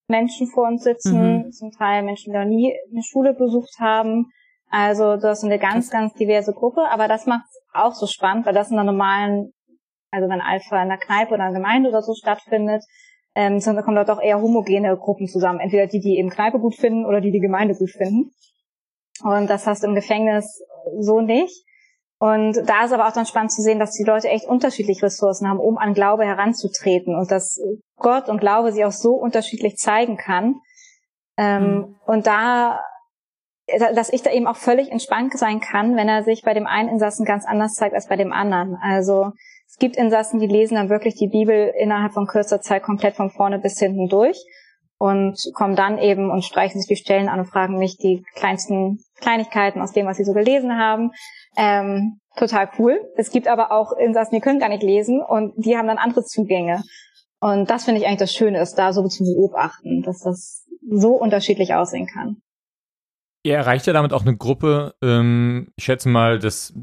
[0.09, 1.51] Menschen vor uns sitzen, mhm.
[1.51, 4.31] zum Teil Menschen, die noch nie eine Schule besucht haben.
[4.69, 8.45] Also das ist eine ganz, ganz diverse Gruppe, aber das macht es auch so spannend,
[8.45, 9.53] weil das in der normalen,
[10.11, 12.83] also wenn Alpha in der Kneipe oder in der Gemeinde oder so stattfindet,
[13.35, 15.59] ähm, dann kommen dort auch eher homogene Gruppen zusammen.
[15.59, 18.31] Entweder die, die eben Kneipe gut finden oder die, die Gemeinde gut finden.
[19.23, 20.61] Und das hast du im Gefängnis
[20.99, 21.65] so nicht.
[22.19, 25.47] Und da ist aber auch dann spannend zu sehen, dass die Leute echt unterschiedliche Ressourcen
[25.47, 27.61] haben, um an Glaube heranzutreten und dass
[27.95, 30.55] Gott und Glaube sich auch so unterschiedlich zeigen kann.
[31.37, 31.95] Ähm, mhm.
[32.05, 32.81] Und da,
[33.95, 36.89] dass ich da eben auch völlig entspannt sein kann, wenn er sich bei dem einen
[36.89, 38.77] Insassen ganz anders zeigt als bei dem anderen.
[38.81, 39.31] Also
[39.65, 43.29] es gibt Insassen, die lesen dann wirklich die Bibel innerhalb von kürzer Zeit komplett von
[43.29, 44.43] vorne bis hinten durch
[44.97, 48.99] und kommen dann eben und streichen sich die Stellen an und fragen mich die kleinsten
[49.21, 51.11] Kleinigkeiten aus dem, was sie so gelesen haben.
[51.57, 52.99] Ähm, total cool.
[53.15, 56.23] Es gibt aber auch Insassen, die können gar nicht lesen und die haben dann andere
[56.23, 56.83] Zugänge.
[57.41, 61.13] Und das finde ich eigentlich das Schöne, ist da so zu beobachten, dass das so
[61.13, 62.41] unterschiedlich aussehen kann.
[63.43, 66.73] Ihr erreicht ja damit auch eine Gruppe, ähm, ich schätze mal, dass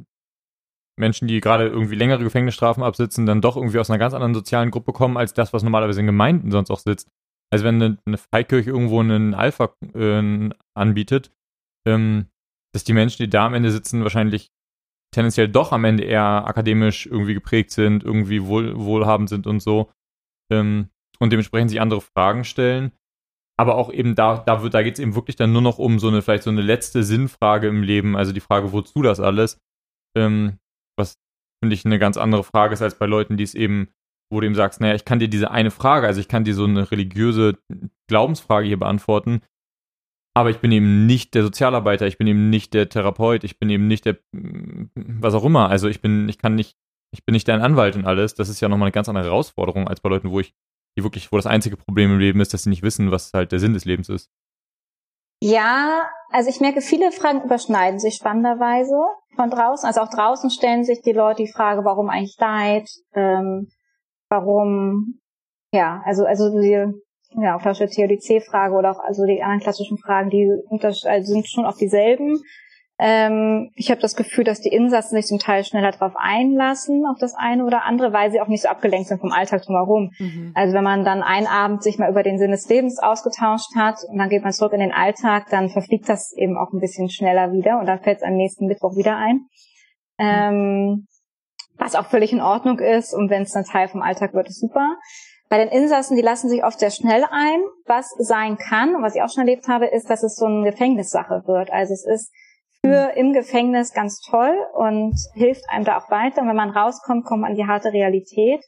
[0.99, 4.71] Menschen, die gerade irgendwie längere Gefängnisstrafen absitzen, dann doch irgendwie aus einer ganz anderen sozialen
[4.71, 7.11] Gruppe kommen, als das, was normalerweise in Gemeinden sonst auch sitzt.
[7.53, 11.31] Also wenn eine, eine Freikirche irgendwo einen Alpha äh, anbietet,
[11.87, 12.27] ähm,
[12.73, 14.51] dass die Menschen, die da am Ende sitzen, wahrscheinlich
[15.13, 19.91] tendenziell doch am Ende eher akademisch irgendwie geprägt sind, irgendwie wohl, wohlhabend sind und so.
[20.53, 22.93] Ähm, und dementsprechend sich andere Fragen stellen.
[23.59, 25.99] Aber auch eben da, da wird, da geht es eben wirklich dann nur noch um
[25.99, 29.59] so eine, vielleicht so eine letzte Sinnfrage im Leben, also die Frage, wozu das alles?
[30.15, 30.59] Ähm,
[30.99, 31.15] was
[31.63, 33.89] finde ich eine ganz andere Frage ist als bei Leuten, die es eben,
[34.31, 36.55] wo du eben sagst, naja, ich kann dir diese eine Frage, also ich kann dir
[36.55, 37.59] so eine religiöse
[38.09, 39.41] Glaubensfrage hier beantworten,
[40.37, 43.71] aber ich bin eben nicht der Sozialarbeiter, ich bin eben nicht der Therapeut, ich bin
[43.71, 45.71] eben nicht der was auch immer.
[45.71, 46.77] Also ich bin, ich kann nicht,
[47.11, 48.35] ich bin nicht dein Anwalt und alles.
[48.35, 50.55] Das ist ja nochmal eine ganz andere Herausforderung als bei Leuten, wo ich,
[50.95, 53.51] die wirklich, wo das einzige Problem im Leben ist, dass sie nicht wissen, was halt
[53.51, 54.31] der Sinn des Lebens ist.
[55.41, 59.87] Ja, also ich merke, viele Fragen überschneiden sich spannenderweise von draußen.
[59.87, 63.69] Also auch draußen stellen sich die Leute die Frage, warum eigentlich Leid, ähm,
[64.29, 65.19] warum,
[65.73, 66.93] ja, also, also die,
[67.41, 71.77] ja, klassische Theodizee-Frage oder auch also die anderen klassischen Fragen, die also sind schon auch
[71.77, 72.41] dieselben.
[72.99, 77.19] Ähm, ich habe das Gefühl, dass die Insassen sich zum Teil schneller darauf einlassen, auf
[77.19, 80.13] das eine oder andere, weil sie auch nicht so abgelenkt sind vom Alltag drumherum.
[80.19, 80.53] Mhm.
[80.55, 83.99] Also wenn man dann einen Abend sich mal über den Sinn des Lebens ausgetauscht hat
[84.09, 87.11] und dann geht man zurück in den Alltag, dann verfliegt das eben auch ein bisschen
[87.11, 89.47] schneller wieder und dann fällt es am nächsten Mittwoch wieder ein.
[90.19, 91.07] Ähm,
[91.77, 94.61] was auch völlig in Ordnung ist und wenn es dann Teil vom Alltag wird, ist
[94.61, 94.97] super.
[95.49, 97.61] Bei den Insassen, die lassen sich oft sehr schnell ein.
[97.87, 100.71] Was sein kann, und was ich auch schon erlebt habe, ist, dass es so eine
[100.71, 101.71] Gefängnissache wird.
[101.71, 102.33] Also es ist
[102.81, 106.43] für im Gefängnis ganz toll und hilft einem da auch weiter.
[106.43, 108.65] Und wenn man rauskommt, kommt man an die harte Realität.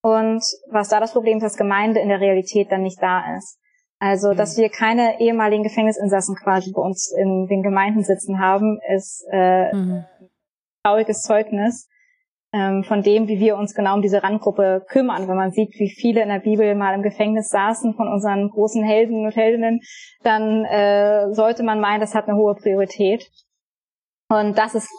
[0.00, 3.58] Und was da das Problem ist, dass Gemeinde in der Realität dann nicht da ist.
[3.98, 9.24] Also, dass wir keine ehemaligen Gefängnisinsassen quasi bei uns in den Gemeinden sitzen haben, ist
[9.30, 10.04] äh, mhm.
[10.82, 11.88] trauriges Zeugnis
[12.52, 15.26] ähm, von dem, wie wir uns genau um diese Randgruppe kümmern.
[15.26, 18.84] Wenn man sieht, wie viele in der Bibel mal im Gefängnis saßen von unseren großen
[18.84, 19.80] Helden und Heldinnen,
[20.22, 23.30] dann äh, sollte man meinen, das hat eine hohe Priorität.
[24.28, 24.90] Und das ist,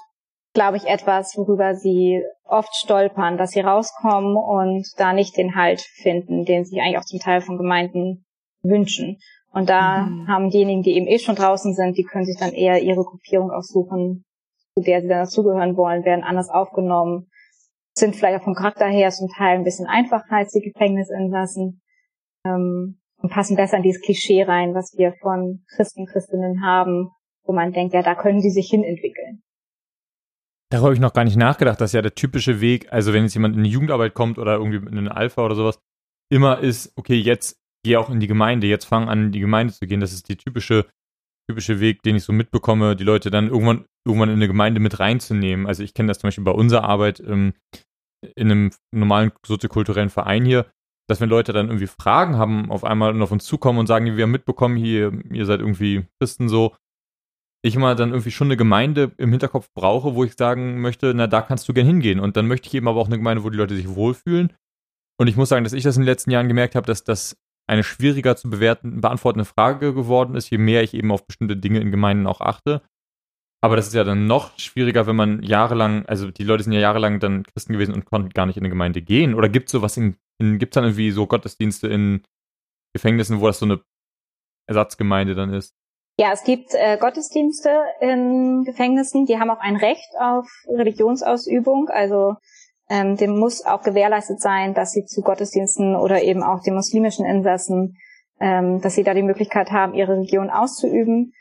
[0.54, 5.82] glaube ich, etwas, worüber sie oft stolpern, dass sie rauskommen und da nicht den Halt
[5.82, 8.26] finden, den sie eigentlich auch zum Teil von Gemeinden
[8.63, 9.20] wünschen.
[9.52, 10.28] Und da mhm.
[10.28, 13.52] haben diejenigen, die eben eh schon draußen sind, die können sich dann eher ihre Gruppierung
[13.52, 14.26] aussuchen,
[14.76, 17.28] zu der sie dann dazugehören wollen, werden anders aufgenommen,
[17.94, 21.82] sind vielleicht auch vom Charakter her zum Teil ein bisschen einfacher als die Gefängnisinsassen
[22.46, 27.10] ähm, und passen besser in dieses Klischee rein, was wir von Christen, Christinnen haben,
[27.44, 29.44] wo man denkt, ja, da können die sich hinentwickeln.
[30.70, 33.36] Darüber habe ich noch gar nicht nachgedacht, dass ja der typische Weg, also wenn jetzt
[33.36, 35.80] jemand in die Jugendarbeit kommt oder irgendwie in eine Alpha oder sowas,
[36.32, 39.74] immer ist, okay, jetzt geh auch in die Gemeinde, jetzt fang an, in die Gemeinde
[39.74, 40.00] zu gehen.
[40.00, 40.88] Das ist die typische,
[41.50, 45.00] typische Weg, den ich so mitbekomme, die Leute dann irgendwann, irgendwann in eine Gemeinde mit
[45.00, 45.68] reinzunehmen.
[45.68, 47.54] Also ich kenne das zum Beispiel bei unserer Arbeit ähm,
[48.36, 50.66] in einem normalen soziokulturellen Verein hier,
[51.10, 54.06] dass wenn Leute dann irgendwie Fragen haben, auf einmal und auf uns zukommen und sagen,
[54.16, 56.76] wir haben mitbekommen, hier, ihr seid irgendwie Christen so,
[57.66, 61.28] ich mal dann irgendwie schon eine Gemeinde im Hinterkopf brauche, wo ich sagen möchte, na,
[61.28, 62.20] da kannst du gern hingehen.
[62.20, 64.54] Und dann möchte ich eben aber auch eine Gemeinde, wo die Leute sich wohlfühlen.
[65.18, 67.38] Und ich muss sagen, dass ich das in den letzten Jahren gemerkt habe, dass das
[67.74, 71.80] eine schwieriger zu bewerten, beantwortende Frage geworden ist, je mehr ich eben auf bestimmte Dinge
[71.80, 72.82] in Gemeinden auch achte.
[73.62, 76.82] Aber das ist ja dann noch schwieriger, wenn man jahrelang, also die Leute sind ja
[76.82, 79.34] jahrelang dann Christen gewesen und konnten gar nicht in eine Gemeinde gehen.
[79.36, 82.24] Oder gibt es sowas in, in gibt es dann irgendwie so Gottesdienste in
[82.94, 83.82] Gefängnissen, wo das so eine
[84.68, 85.76] Ersatzgemeinde dann ist.
[86.20, 91.90] Ja, es gibt äh, Gottesdienste in Gefängnissen, die haben auch ein Recht auf Religionsausübung.
[91.90, 92.36] Also
[92.89, 97.26] ähm, dem muss auch gewährleistet sein, dass sie zu Gottesdiensten oder eben auch den muslimischen
[97.26, 97.98] Insassen,
[98.39, 101.34] ähm, dass sie da die Möglichkeit haben, ihre Religion auszuüben.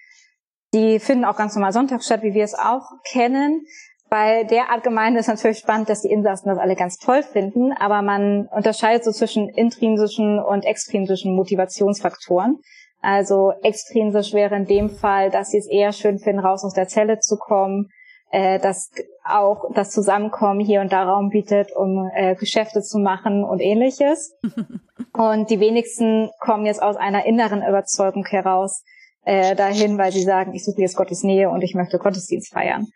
[0.74, 3.64] Die finden auch ganz normal Sonntag statt, wie wir es auch kennen.
[4.08, 7.72] Bei der Art Gemeinde ist natürlich spannend, dass die Insassen das alle ganz toll finden,
[7.72, 12.58] aber man unterscheidet so zwischen intrinsischen und extrinsischen Motivationsfaktoren.
[13.00, 16.88] Also extrinsisch wäre in dem Fall, dass sie es eher schön finden, raus aus der
[16.88, 17.88] Zelle zu kommen,
[18.32, 18.90] äh, dass
[19.24, 24.34] auch das Zusammenkommen hier und da Raum bietet, um äh, Geschäfte zu machen und ähnliches.
[25.12, 28.82] und die wenigsten kommen jetzt aus einer inneren Überzeugung heraus
[29.24, 32.86] äh, dahin, weil sie sagen, ich suche jetzt Gottes Nähe und ich möchte Gottesdienst feiern.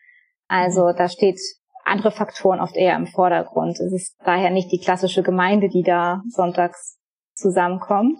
[0.49, 0.97] Also mhm.
[0.97, 1.39] da steht
[1.85, 3.79] andere Faktoren oft eher im Vordergrund.
[3.79, 6.99] Es ist daher nicht die klassische Gemeinde, die da sonntags
[7.35, 8.19] zusammenkommt.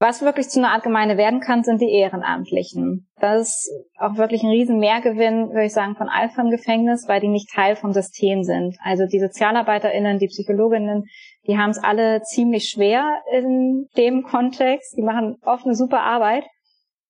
[0.00, 3.08] Was wirklich zu einer Art Gemeinde werden kann, sind die Ehrenamtlichen.
[3.20, 7.20] Das ist auch wirklich ein riesen Mehrgewinn, würde ich sagen, von Alpha im Gefängnis, weil
[7.20, 8.76] die nicht Teil vom System sind.
[8.84, 11.04] Also die SozialarbeiterInnen, die Psychologinnen,
[11.48, 14.96] die haben es alle ziemlich schwer in dem Kontext.
[14.96, 16.44] Die machen oft eine super Arbeit,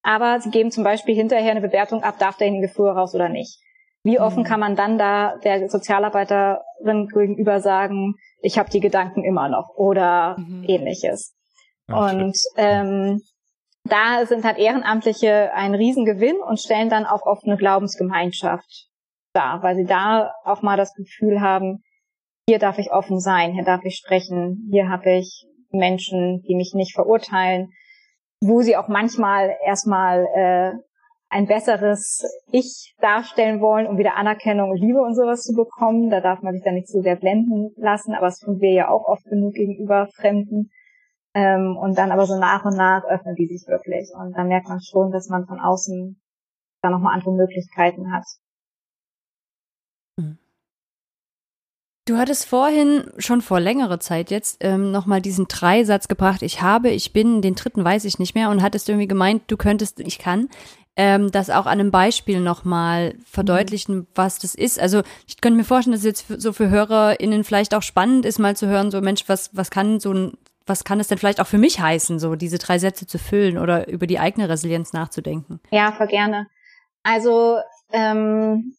[0.01, 3.59] aber sie geben zum Beispiel hinterher eine Bewertung ab, darf derjenige früher raus oder nicht.
[4.01, 4.47] Wie offen mhm.
[4.47, 10.37] kann man dann da der Sozialarbeiterin gegenüber sagen, ich habe die Gedanken immer noch oder
[10.39, 10.63] mhm.
[10.67, 11.35] ähnliches.
[11.93, 13.21] Und ähm,
[13.83, 18.87] da sind halt Ehrenamtliche ein Riesengewinn und stellen dann auch oft eine Glaubensgemeinschaft
[19.33, 21.83] dar, weil sie da auch mal das Gefühl haben,
[22.47, 26.73] hier darf ich offen sein, hier darf ich sprechen, hier habe ich Menschen, die mich
[26.73, 27.69] nicht verurteilen,
[28.41, 30.71] wo sie auch manchmal erstmal äh,
[31.29, 36.09] ein besseres Ich darstellen wollen, um wieder Anerkennung und Liebe und sowas zu bekommen.
[36.09, 38.89] Da darf man sich dann nicht so sehr blenden lassen, aber das tun wir ja
[38.89, 40.71] auch oft genug gegenüber Fremden.
[41.35, 44.09] Ähm, und dann aber so nach und nach öffnen die sich wirklich.
[44.13, 46.19] Und dann merkt man schon, dass man von außen
[46.81, 48.25] da nochmal andere Möglichkeiten hat.
[52.09, 56.89] Du hattest vorhin schon vor längerer Zeit jetzt ähm, nochmal diesen Dreisatz gebracht, ich habe,
[56.89, 60.17] ich bin, den dritten weiß ich nicht mehr und hattest irgendwie gemeint, du könntest, ich
[60.17, 60.49] kann,
[60.95, 64.79] ähm, das auch an einem Beispiel nochmal verdeutlichen, was das ist.
[64.79, 68.39] Also ich könnte mir vorstellen, dass es jetzt so für HörerInnen vielleicht auch spannend ist,
[68.39, 70.33] mal zu hören, so Mensch, was, was kann so ein
[70.69, 73.57] was kann es denn vielleicht auch für mich heißen, so diese drei Sätze zu füllen
[73.57, 75.59] oder über die eigene Resilienz nachzudenken?
[75.71, 76.47] Ja, voll gerne.
[77.03, 77.57] Also
[77.91, 78.75] ähm,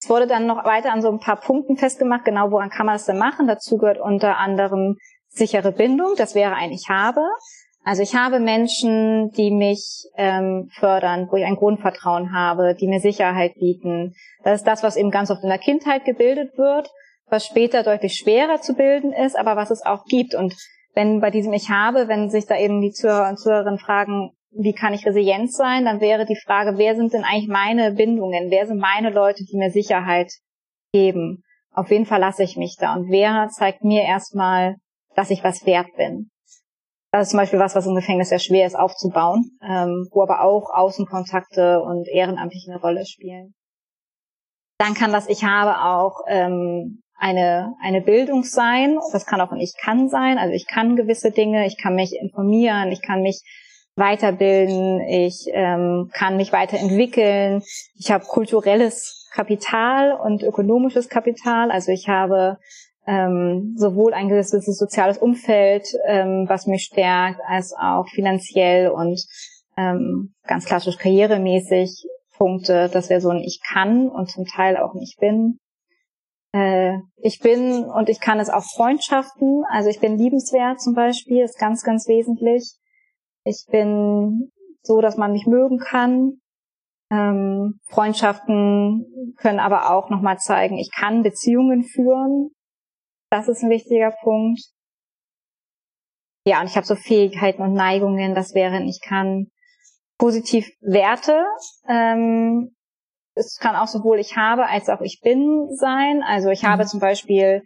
[0.00, 2.94] es wurde dann noch weiter an so ein paar Punkten festgemacht, genau woran kann man
[2.94, 3.46] das denn machen.
[3.46, 4.96] Dazu gehört unter anderem
[5.28, 7.22] sichere Bindung, das wäre ein Ich habe.
[7.82, 13.00] Also ich habe Menschen, die mich ähm, fördern, wo ich ein Grundvertrauen habe, die mir
[13.00, 14.14] Sicherheit bieten.
[14.44, 16.90] Das ist das, was eben ganz oft in der Kindheit gebildet wird,
[17.26, 20.34] was später deutlich schwerer zu bilden ist, aber was es auch gibt.
[20.34, 20.54] Und
[20.94, 24.72] wenn bei diesem Ich habe, wenn sich da eben die Zuhörer und Zuhörerinnen fragen, wie
[24.72, 28.50] kann ich resilient sein, dann wäre die Frage, wer sind denn eigentlich meine Bindungen?
[28.50, 30.32] Wer sind meine Leute, die mir Sicherheit
[30.92, 31.42] geben?
[31.72, 32.94] Auf wen verlasse ich mich da?
[32.94, 34.76] Und wer zeigt mir erstmal,
[35.14, 36.30] dass ich was wert bin?
[37.12, 40.42] Das ist zum Beispiel was, was im Gefängnis sehr schwer ist aufzubauen, ähm, wo aber
[40.42, 43.54] auch Außenkontakte und Ehrenamtliche eine Rolle spielen.
[44.78, 48.98] Dann kann das Ich habe auch ähm, eine, eine Bildung sein.
[49.12, 50.38] Das kann auch ein Ich kann sein.
[50.38, 53.42] Also ich kann gewisse Dinge, ich kann mich informieren, ich kann mich
[53.94, 57.62] weiterbilden, ich ähm, kann mich weiterentwickeln.
[57.94, 61.70] Ich habe kulturelles Kapital und ökonomisches Kapital.
[61.70, 62.56] Also ich habe
[63.06, 69.20] ähm, sowohl ein gewisses soziales Umfeld, ähm, was mich stärkt, als auch finanziell und
[69.76, 72.06] ähm, ganz klassisch karrieremäßig
[72.38, 72.88] Punkte.
[72.90, 75.58] Das wäre so ein Ich kann und zum Teil auch ein Ich bin.
[76.52, 81.42] Äh, ich bin und ich kann es auch Freundschaften, also ich bin liebenswert zum Beispiel,
[81.42, 82.76] ist ganz, ganz wesentlich.
[83.44, 84.50] Ich bin
[84.82, 86.40] so, dass man mich mögen kann.
[87.10, 92.50] Ähm, Freundschaften können aber auch nochmal zeigen, ich kann Beziehungen führen.
[93.30, 94.60] Das ist ein wichtiger Punkt.
[96.46, 99.50] Ja, und ich habe so Fähigkeiten und Neigungen, das wären, ich kann
[100.18, 101.44] positiv Werte
[101.88, 102.74] ähm,
[103.34, 106.22] es kann auch sowohl ich habe als auch ich bin sein.
[106.26, 106.68] Also ich mhm.
[106.68, 107.62] habe zum Beispiel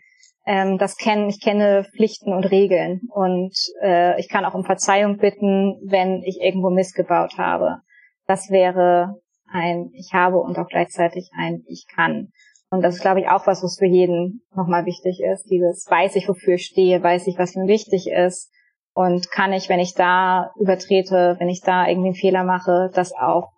[0.46, 5.16] ähm, das kennen, ich kenne Pflichten und Regeln und äh, ich kann auch um Verzeihung
[5.16, 7.78] bitten, wenn ich irgendwo missgebaut habe.
[8.26, 12.28] Das wäre ein Ich habe und auch gleichzeitig ein Ich kann.
[12.70, 15.44] Und das ist, glaube ich, auch was, was für jeden nochmal wichtig ist.
[15.44, 18.50] Dieses weiß ich, wofür ich stehe, weiß ich, was mir wichtig ist.
[18.94, 23.12] Und kann ich, wenn ich da übertrete, wenn ich da irgendwie einen Fehler mache, das
[23.12, 23.53] auch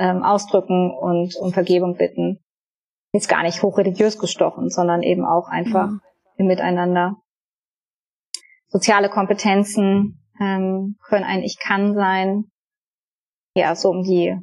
[0.00, 2.40] ähm, ausdrücken und um Vergebung bitten.
[3.12, 6.00] Jetzt gar nicht hochreligiös gestochen, sondern eben auch einfach mhm.
[6.36, 7.16] im Miteinander.
[8.68, 12.44] Soziale Kompetenzen ähm, können ein Ich kann sein.
[13.54, 14.36] ja, so um die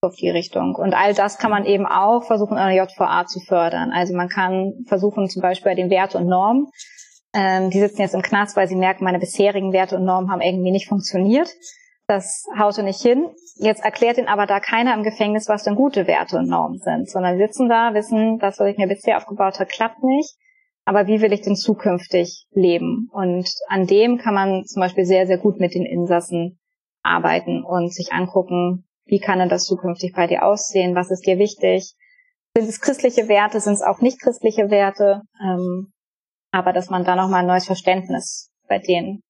[0.00, 0.76] auf die Richtung.
[0.76, 3.90] Und all das kann man eben auch versuchen, an der JVA zu fördern.
[3.92, 6.68] Also man kann versuchen, zum Beispiel bei den Werte und Normen,
[7.34, 10.40] ähm, die sitzen jetzt im Knast, weil sie merken, meine bisherigen Werte und Normen haben
[10.40, 11.48] irgendwie nicht funktioniert.
[12.06, 13.30] Das haute nicht hin.
[13.56, 17.08] Jetzt erklärt ihnen aber da keiner im Gefängnis, was denn gute Werte und Normen sind,
[17.08, 20.36] sondern sitzen da, wissen, das, was ich mir bisher aufgebaut habe, klappt nicht.
[20.84, 23.08] Aber wie will ich denn zukünftig leben?
[23.10, 26.58] Und an dem kann man zum Beispiel sehr, sehr gut mit den Insassen
[27.02, 30.94] arbeiten und sich angucken, wie kann denn das zukünftig bei dir aussehen?
[30.94, 31.94] Was ist dir wichtig?
[32.54, 33.60] Sind es christliche Werte?
[33.60, 35.22] Sind es auch nicht christliche Werte?
[35.42, 35.92] Ähm,
[36.50, 39.23] aber dass man da nochmal ein neues Verständnis bei denen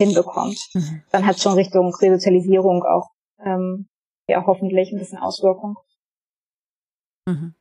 [0.00, 0.58] hinbekommt.
[0.74, 1.02] Mhm.
[1.10, 3.10] Dann hat schon Richtung Resozialisierung auch
[3.44, 3.86] ähm,
[4.28, 5.76] ja hoffentlich ein bisschen Auswirkung.
[7.26, 7.54] Mhm.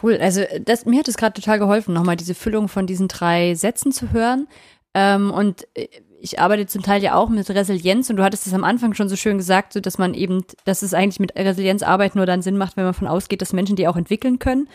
[0.00, 3.54] Cool, also das, mir hat es gerade total geholfen, nochmal diese Füllung von diesen drei
[3.54, 4.48] Sätzen zu hören.
[4.94, 5.88] Ähm, und äh,
[6.20, 9.08] ich arbeite zum Teil ja auch mit Resilienz und du hattest es am Anfang schon
[9.08, 12.56] so schön gesagt, so dass man eben, dass es eigentlich mit Resilienzarbeit nur dann Sinn
[12.56, 14.68] macht, wenn man davon ausgeht, dass Menschen die auch entwickeln können.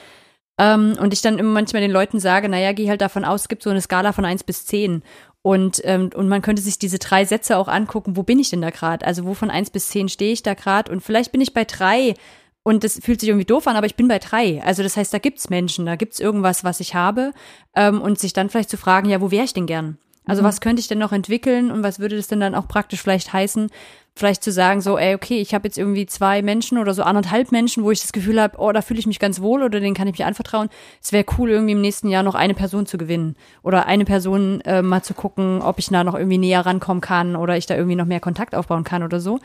[0.59, 3.47] Ähm, und ich dann immer manchmal den Leuten sage, naja, geh halt davon aus, es
[3.47, 5.03] gibt so eine Skala von eins bis zehn
[5.47, 8.61] und, ähm, und man könnte sich diese drei Sätze auch angucken, wo bin ich denn
[8.61, 9.07] da gerade?
[9.07, 10.91] Also wo von eins bis zehn stehe ich da gerade?
[10.91, 12.15] Und vielleicht bin ich bei drei
[12.63, 14.61] und das fühlt sich irgendwie doof an, aber ich bin bei drei.
[14.65, 17.31] Also das heißt, da gibt's Menschen, da gibt's irgendwas, was ich habe.
[17.77, 19.97] Ähm, und sich dann vielleicht zu fragen, ja, wo wäre ich denn gern?
[20.27, 20.47] Also mhm.
[20.47, 23.33] was könnte ich denn noch entwickeln und was würde das denn dann auch praktisch vielleicht
[23.33, 23.69] heißen,
[24.17, 27.51] vielleicht zu sagen, so, ey, okay, ich habe jetzt irgendwie zwei Menschen oder so anderthalb
[27.51, 29.93] Menschen, wo ich das Gefühl habe, oh, da fühle ich mich ganz wohl oder denen
[29.93, 30.69] kann ich mich anvertrauen.
[31.01, 34.61] Es wäre cool, irgendwie im nächsten Jahr noch eine Person zu gewinnen oder eine Person
[34.61, 37.75] äh, mal zu gucken, ob ich da noch irgendwie näher rankommen kann oder ich da
[37.75, 39.39] irgendwie noch mehr Kontakt aufbauen kann oder so.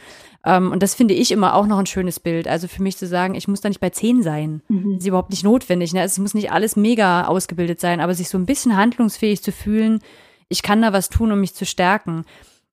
[0.44, 2.48] Ähm, und das finde ich immer auch noch ein schönes Bild.
[2.48, 4.62] Also für mich zu sagen, ich muss da nicht bei zehn sein.
[4.68, 4.94] Mhm.
[4.94, 5.92] Das ist überhaupt nicht notwendig.
[5.92, 6.00] Ne?
[6.00, 9.52] Also es muss nicht alles mega ausgebildet sein, aber sich so ein bisschen handlungsfähig zu
[9.52, 10.00] fühlen,
[10.48, 12.24] ich kann da was tun, um mich zu stärken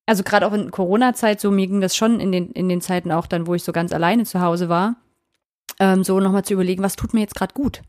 [0.09, 3.11] also gerade auch in Corona-Zeit, so mir ging das schon in den, in den Zeiten
[3.11, 4.95] auch dann, wo ich so ganz alleine zu Hause war,
[5.79, 7.83] ähm, so nochmal zu überlegen, was tut mir jetzt gerade gut?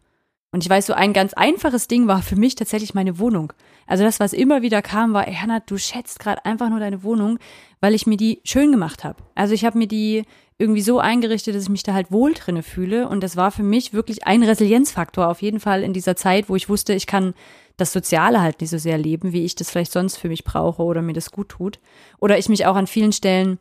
[0.53, 3.55] Und ich weiß, so ein ganz einfaches Ding war für mich tatsächlich meine Wohnung.
[3.87, 7.39] Also das, was immer wieder kam, war, ey, du schätzt gerade einfach nur deine Wohnung,
[7.81, 9.23] weil ich mir die schön gemacht habe.
[9.35, 10.25] Also ich habe mir die
[10.59, 13.09] irgendwie so eingerichtet, dass ich mich da halt wohl drinne fühle.
[13.09, 16.57] Und das war für mich wirklich ein Resilienzfaktor auf jeden Fall in dieser Zeit, wo
[16.57, 17.33] ich wusste, ich kann
[17.81, 20.83] das Soziale halt nicht so sehr leben, wie ich das vielleicht sonst für mich brauche
[20.83, 21.79] oder mir das gut tut.
[22.19, 23.59] Oder ich mich auch an vielen Stellen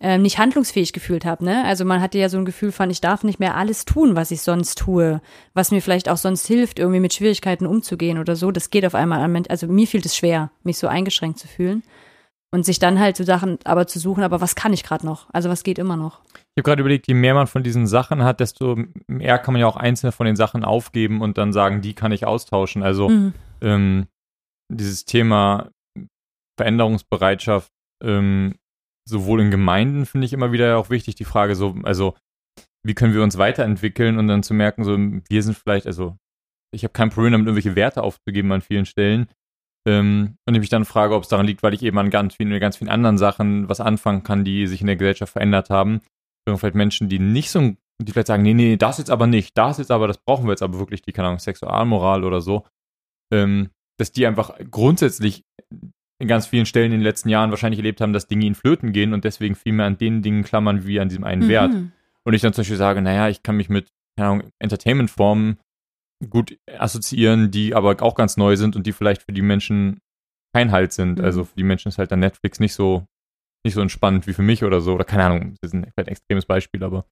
[0.00, 1.44] äh, nicht handlungsfähig gefühlt habe.
[1.44, 1.64] Ne?
[1.64, 4.30] Also man hatte ja so ein Gefühl von, ich darf nicht mehr alles tun, was
[4.30, 5.20] ich sonst tue,
[5.54, 8.50] was mir vielleicht auch sonst hilft, irgendwie mit Schwierigkeiten umzugehen oder so.
[8.50, 9.44] Das geht auf einmal an.
[9.48, 11.82] Also mir fiel es schwer, mich so eingeschränkt zu fühlen.
[12.50, 15.26] Und sich dann halt so Sachen aber zu suchen, aber was kann ich gerade noch?
[15.32, 16.20] Also was geht immer noch?
[16.54, 18.76] Ich habe gerade überlegt, je mehr man von diesen Sachen hat, desto
[19.08, 22.12] mehr kann man ja auch einzelne von den Sachen aufgeben und dann sagen, die kann
[22.12, 22.84] ich austauschen.
[22.84, 23.32] Also mhm
[23.64, 24.06] ähm,
[24.72, 25.70] dieses Thema
[26.56, 28.54] Veränderungsbereitschaft ähm,
[29.08, 31.14] sowohl in Gemeinden finde ich immer wieder auch wichtig.
[31.16, 32.14] Die Frage so, also
[32.86, 36.16] wie können wir uns weiterentwickeln und dann zu merken, so wir sind vielleicht, also
[36.72, 39.28] ich habe kein Problem damit, irgendwelche Werte aufzugeben an vielen Stellen.
[39.86, 42.36] Ähm, und ich mich dann frage, ob es daran liegt, weil ich eben an ganz
[42.36, 46.00] vielen, ganz vielen anderen Sachen was anfangen kann, die sich in der Gesellschaft verändert haben.
[46.46, 49.78] Vielleicht Menschen, die nicht so, die vielleicht sagen, nee, nee, das jetzt aber nicht, das
[49.78, 52.64] jetzt aber, das brauchen wir jetzt aber wirklich, die, keine Ahnung, Sexualmoral oder so
[53.34, 55.44] ähm, dass die einfach grundsätzlich
[56.20, 58.92] in ganz vielen Stellen in den letzten Jahren wahrscheinlich erlebt haben, dass Dinge ihnen flöten
[58.92, 61.48] gehen und deswegen viel mehr an den Dingen klammern wie an diesem einen mhm.
[61.48, 61.72] Wert.
[62.24, 65.58] Und ich dann zum Beispiel sage, naja, ich kann mich mit Entertainment-Formen
[66.30, 69.98] gut assoziieren, die aber auch ganz neu sind und die vielleicht für die Menschen
[70.54, 71.18] kein Halt sind.
[71.18, 71.24] Mhm.
[71.24, 73.04] Also für die Menschen ist halt dann Netflix nicht so
[73.66, 74.94] nicht so entspannt wie für mich oder so.
[74.94, 77.06] Oder keine Ahnung, das ist ein, ein extremes Beispiel, aber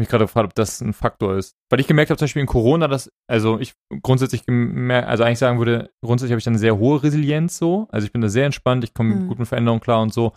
[0.00, 1.54] mich gerade gefragt, ob das ein Faktor ist.
[1.70, 5.38] Weil ich gemerkt habe, zum Beispiel in Corona, dass, also ich grundsätzlich gemerkt, also eigentlich
[5.38, 7.86] sagen würde, grundsätzlich habe ich dann eine sehr hohe Resilienz so.
[7.90, 9.34] Also ich bin da sehr entspannt, ich komme mhm.
[9.38, 10.32] mit Veränderungen klar und so.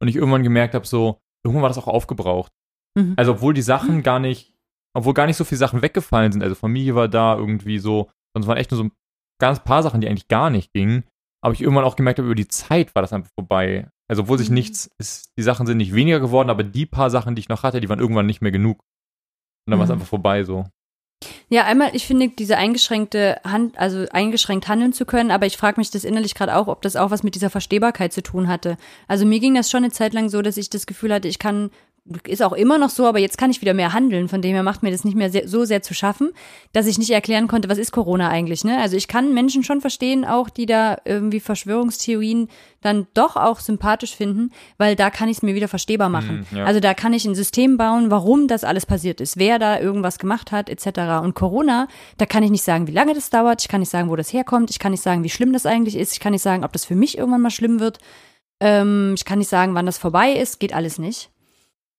[0.00, 2.52] Und ich irgendwann gemerkt habe, so, irgendwann war das auch aufgebraucht.
[2.96, 3.14] Mhm.
[3.16, 4.02] Also obwohl die Sachen mhm.
[4.02, 4.54] gar nicht,
[4.94, 8.46] obwohl gar nicht so viele Sachen weggefallen sind, also Familie war da irgendwie so, sonst
[8.46, 8.92] waren echt nur so ein
[9.40, 11.04] ganz paar Sachen, die eigentlich gar nicht gingen.
[11.40, 13.88] Aber ich irgendwann auch gemerkt habe, über die Zeit war das einfach vorbei.
[14.08, 14.54] Also obwohl sich mhm.
[14.54, 17.62] nichts, ist, die Sachen sind nicht weniger geworden, aber die paar Sachen, die ich noch
[17.62, 18.82] hatte, die waren irgendwann nicht mehr genug.
[19.66, 19.80] Und dann mhm.
[19.80, 20.64] war es einfach vorbei so.
[21.48, 25.80] Ja, einmal, ich finde, diese eingeschränkte Hand, also eingeschränkt handeln zu können, aber ich frage
[25.80, 28.76] mich das innerlich gerade auch, ob das auch was mit dieser Verstehbarkeit zu tun hatte.
[29.08, 31.38] Also mir ging das schon eine Zeit lang so, dass ich das Gefühl hatte, ich
[31.38, 31.70] kann
[32.26, 34.28] ist auch immer noch so, aber jetzt kann ich wieder mehr handeln.
[34.28, 36.30] Von dem her macht mir das nicht mehr sehr, so sehr zu schaffen,
[36.72, 38.64] dass ich nicht erklären konnte, was ist Corona eigentlich.
[38.64, 38.78] Ne?
[38.80, 42.48] Also ich kann Menschen schon verstehen, auch die da irgendwie Verschwörungstheorien
[42.80, 46.46] dann doch auch sympathisch finden, weil da kann ich es mir wieder verstehbar machen.
[46.50, 46.64] Mm, ja.
[46.64, 50.18] Also da kann ich ein System bauen, warum das alles passiert ist, wer da irgendwas
[50.18, 51.22] gemacht hat, etc.
[51.22, 51.88] Und Corona,
[52.18, 54.32] da kann ich nicht sagen, wie lange das dauert, ich kann nicht sagen, wo das
[54.32, 56.72] herkommt, ich kann nicht sagen, wie schlimm das eigentlich ist, ich kann nicht sagen, ob
[56.72, 57.98] das für mich irgendwann mal schlimm wird.
[58.60, 61.30] Ähm, ich kann nicht sagen, wann das vorbei ist, geht alles nicht.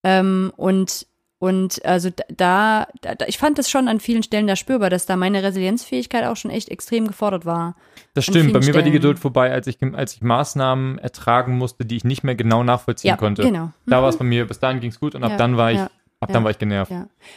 [0.04, 1.08] Ähm, und
[1.42, 5.16] und also da, da, ich fand das schon an vielen Stellen da spürbar, dass da
[5.16, 7.78] meine Resilienzfähigkeit auch schon echt extrem gefordert war.
[8.14, 8.76] Das stimmt, bei mir Stellen.
[8.76, 12.36] war die Geduld vorbei, als ich, als ich Maßnahmen ertragen musste, die ich nicht mehr
[12.36, 13.44] genau nachvollziehen ja, konnte.
[13.44, 13.72] Genau.
[13.86, 14.20] Da war es mhm.
[14.20, 15.90] bei mir, bis dahin ging es gut und ab ja, dann war ich, ja,
[16.20, 16.92] ab dann war ich genervt.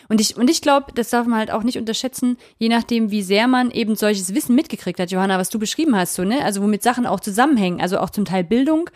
[0.09, 3.23] Und ich, und ich glaube, das darf man halt auch nicht unterschätzen, je nachdem, wie
[3.23, 6.45] sehr man eben solches Wissen mitgekriegt hat, Johanna, was du beschrieben hast, so, ne?
[6.45, 8.91] Also womit Sachen auch zusammenhängen, also auch zum Teil Bildung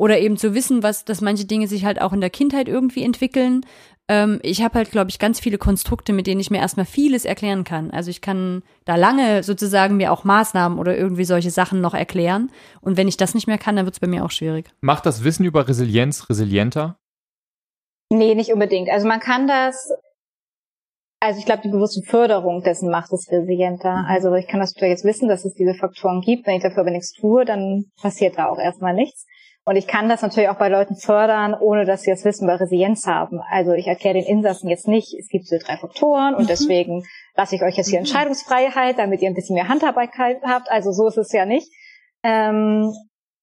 [0.00, 3.04] oder eben zu wissen, was, dass manche Dinge sich halt auch in der Kindheit irgendwie
[3.04, 3.66] entwickeln.
[4.08, 7.26] Ähm, ich habe halt, glaube ich, ganz viele Konstrukte, mit denen ich mir erstmal vieles
[7.26, 7.90] erklären kann.
[7.90, 12.50] Also ich kann da lange sozusagen mir auch Maßnahmen oder irgendwie solche Sachen noch erklären.
[12.80, 14.70] Und wenn ich das nicht mehr kann, dann wird es bei mir auch schwierig.
[14.80, 16.96] Macht das Wissen über Resilienz resilienter?
[18.10, 18.88] Nee, nicht unbedingt.
[18.88, 19.92] Also man kann das
[21.22, 23.94] also ich glaube, die bewusste Förderung dessen macht es resilienter.
[23.94, 24.06] Mhm.
[24.08, 26.46] Also ich kann das jetzt wissen, dass es diese Faktoren gibt.
[26.46, 29.26] Wenn ich dafür aber nichts tue, dann passiert da auch erstmal nichts.
[29.64, 32.58] Und ich kann das natürlich auch bei Leuten fördern, ohne dass sie das Wissen über
[32.58, 33.40] Resilienz haben.
[33.50, 36.48] Also ich erkläre den Insassen jetzt nicht, es gibt diese drei Faktoren und mhm.
[36.48, 37.04] deswegen
[37.36, 38.06] lasse ich euch jetzt hier mhm.
[38.06, 40.70] Entscheidungsfreiheit, damit ihr ein bisschen mehr Handhabbarkeit habt.
[40.70, 41.68] Also so ist es ja nicht.
[42.22, 42.92] Ähm,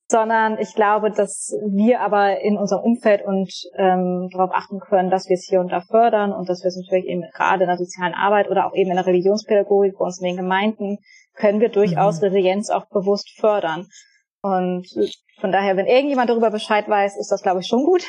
[0.10, 5.28] sondern ich glaube, dass wir aber in unserem Umfeld und ähm, darauf achten können, dass
[5.28, 7.78] wir es hier und da fördern und dass wir es natürlich eben gerade in der
[7.78, 11.00] sozialen Arbeit oder auch eben in der Religionspädagogik bei uns in den Gemeinden
[11.36, 12.28] können wir durchaus mhm.
[12.28, 13.88] Resilienz auch bewusst fördern.
[14.48, 14.88] Und
[15.40, 18.04] von daher, wenn irgendjemand darüber Bescheid weiß, ist das, glaube ich, schon gut.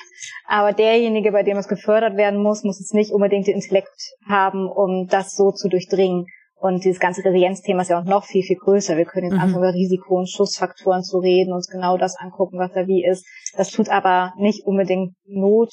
[0.47, 4.68] Aber derjenige, bei dem es gefördert werden muss, muss es nicht unbedingt den Intellekt haben,
[4.68, 6.26] um das so zu durchdringen.
[6.61, 8.97] Und dieses ganze Resilienzthema ist ja auch noch viel, viel größer.
[8.97, 9.41] Wir können jetzt mhm.
[9.41, 13.26] anfangen, über Risiko und Schussfaktoren zu reden, uns genau das angucken, was da wie ist.
[13.57, 15.70] Das tut aber nicht unbedingt Not,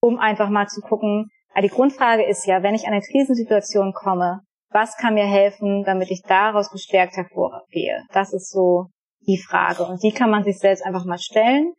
[0.00, 1.28] um einfach mal zu gucken.
[1.52, 4.40] Aber die Grundfrage ist ja, wenn ich an eine Krisensituation komme,
[4.70, 8.02] was kann mir helfen, damit ich daraus gestärkt hervorgehe?
[8.12, 8.86] Das ist so
[9.28, 9.84] die Frage.
[9.84, 11.74] Und die kann man sich selbst einfach mal stellen.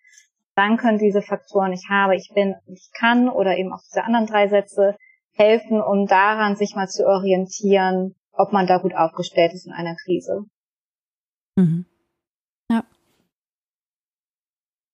[0.56, 4.28] Dann können diese Faktoren, ich habe, ich bin, ich kann oder eben auch diese anderen
[4.28, 4.96] drei Sätze
[5.34, 9.96] helfen, um daran sich mal zu orientieren, ob man da gut aufgestellt ist in einer
[9.96, 10.44] Krise.
[11.56, 11.86] Mhm.
[12.70, 12.84] Ja.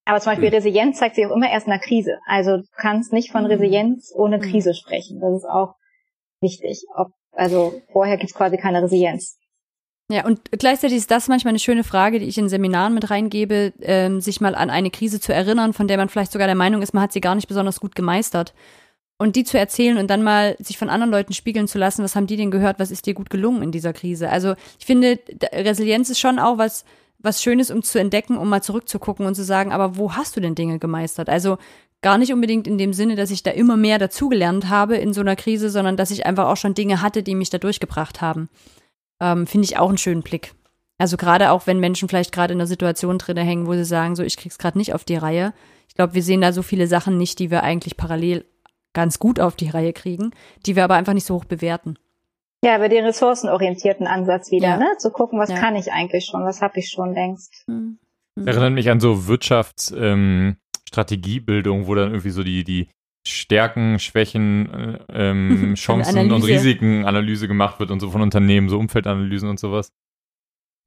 [0.05, 2.19] Aber zum Beispiel Resilienz zeigt sich auch immer erst in der Krise.
[2.25, 3.49] Also du kannst nicht von mhm.
[3.49, 4.43] Resilienz ohne mhm.
[4.43, 5.19] Krise sprechen.
[5.19, 5.75] Das ist auch
[6.41, 6.85] wichtig.
[6.95, 9.39] Ob, also vorher gibt es quasi keine Resilienz.
[10.07, 13.73] Ja, und gleichzeitig ist das manchmal eine schöne Frage, die ich in Seminaren mit reingebe,
[13.81, 16.83] ähm, sich mal an eine Krise zu erinnern, von der man vielleicht sogar der Meinung
[16.83, 18.53] ist, man hat sie gar nicht besonders gut gemeistert.
[19.17, 22.15] Und die zu erzählen und dann mal sich von anderen Leuten spiegeln zu lassen, was
[22.15, 24.29] haben die denn gehört, was ist dir gut gelungen in dieser Krise?
[24.29, 25.17] Also ich finde,
[25.53, 26.85] Resilienz ist schon auch was,
[27.17, 30.41] was Schönes, um zu entdecken, um mal zurückzugucken und zu sagen, aber wo hast du
[30.41, 31.29] denn Dinge gemeistert?
[31.29, 31.57] Also
[32.01, 35.21] gar nicht unbedingt in dem Sinne, dass ich da immer mehr dazugelernt habe in so
[35.21, 38.49] einer Krise, sondern dass ich einfach auch schon Dinge hatte, die mich da durchgebracht haben
[39.19, 40.53] ähm, finde ich auch einen schönen Blick.
[40.97, 44.15] Also gerade auch, wenn Menschen vielleicht gerade in einer Situation drin hängen, wo sie sagen,
[44.15, 45.53] so ich krieg's gerade nicht auf die Reihe.
[45.87, 48.45] Ich glaube, wir sehen da so viele Sachen nicht, die wir eigentlich parallel
[48.93, 50.31] ganz gut auf die Reihe kriegen,
[50.65, 51.97] die wir aber einfach nicht so hoch bewerten.
[52.63, 54.77] Ja, über den ressourcenorientierten Ansatz wieder, ja.
[54.77, 54.87] ne?
[54.97, 55.59] Zu gucken, was ja.
[55.59, 57.65] kann ich eigentlich schon, was habe ich schon längst.
[57.67, 57.99] Mhm.
[58.43, 62.89] Erinnert mich an so Wirtschaftsstrategiebildung, ähm, wo dann irgendwie so die, die
[63.27, 68.77] Stärken, Schwächen, äh, ähm, Chancen und Risiken Analyse gemacht wird und so von Unternehmen, so
[68.77, 69.91] Umfeldanalysen und sowas.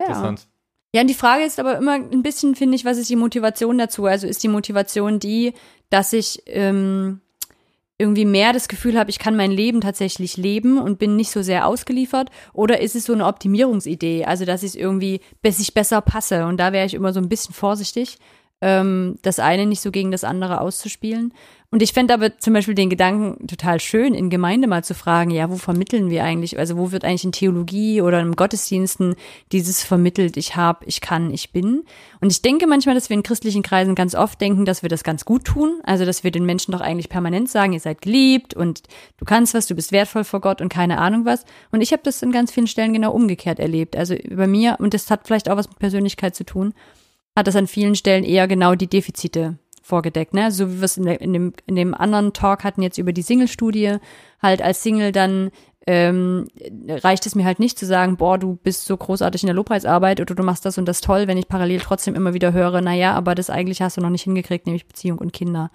[0.01, 0.07] Ja.
[0.07, 0.49] Interessant.
[0.95, 3.76] Ja, und die Frage ist aber immer ein bisschen, finde ich, was ist die Motivation
[3.76, 4.07] dazu?
[4.07, 5.53] Also ist die Motivation die,
[5.91, 7.20] dass ich ähm,
[7.99, 11.43] irgendwie mehr das Gefühl habe, ich kann mein Leben tatsächlich leben und bin nicht so
[11.43, 12.30] sehr ausgeliefert?
[12.55, 14.24] Oder ist es so eine Optimierungsidee?
[14.24, 16.47] Also, dass ich irgendwie, bis ich besser passe?
[16.47, 18.16] Und da wäre ich immer so ein bisschen vorsichtig,
[18.61, 21.32] ähm, das eine nicht so gegen das andere auszuspielen.
[21.70, 25.30] Und ich fände aber zum Beispiel den Gedanken total schön, in Gemeinde mal zu fragen,
[25.30, 29.16] ja, wo vermitteln wir eigentlich, also wo wird eigentlich in Theologie oder im Gottesdiensten
[29.52, 31.84] dieses vermittelt, ich habe, ich kann, ich bin.
[32.22, 35.04] Und ich denke manchmal, dass wir in christlichen Kreisen ganz oft denken, dass wir das
[35.04, 38.54] ganz gut tun, also dass wir den Menschen doch eigentlich permanent sagen, ihr seid geliebt
[38.54, 38.84] und
[39.18, 41.44] du kannst was, du bist wertvoll vor Gott und keine Ahnung was.
[41.70, 43.94] Und ich habe das in ganz vielen Stellen genau umgekehrt erlebt.
[43.94, 46.72] Also bei mir, und das hat vielleicht auch was mit Persönlichkeit zu tun,
[47.36, 50.52] hat das an vielen Stellen eher genau die Defizite vorgedeckt, ne?
[50.52, 53.22] So wie wir es in, in, dem, in dem anderen Talk hatten jetzt über die
[53.22, 53.96] Single-Studie,
[54.40, 55.50] halt als Single dann
[55.88, 56.46] ähm,
[56.86, 60.20] reicht es mir halt nicht zu sagen, boah, du bist so großartig in der Lobpreisarbeit
[60.20, 63.14] oder du machst das und das toll, wenn ich parallel trotzdem immer wieder höre, naja,
[63.14, 65.70] aber das eigentlich hast du noch nicht hingekriegt, nämlich Beziehung und Kinder.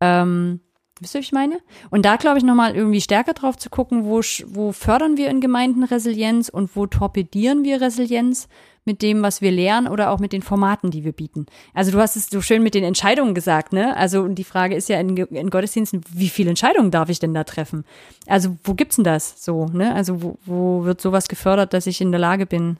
[0.00, 0.58] Ähm,
[0.98, 1.60] wisst ihr, was ich meine?
[1.90, 5.40] Und da glaube ich nochmal irgendwie stärker drauf zu gucken, wo, wo fördern wir in
[5.40, 8.48] Gemeinden Resilienz und wo torpedieren wir Resilienz
[8.86, 11.46] mit dem, was wir lernen oder auch mit den Formaten, die wir bieten.
[11.74, 13.96] Also du hast es so schön mit den Entscheidungen gesagt, ne?
[13.96, 17.44] Also die Frage ist ja in, in Gottesdiensten, wie viele Entscheidungen darf ich denn da
[17.44, 17.84] treffen?
[18.26, 19.94] Also wo gibt's denn das so, ne?
[19.94, 22.78] Also wo, wo wird sowas gefördert, dass ich in der Lage bin,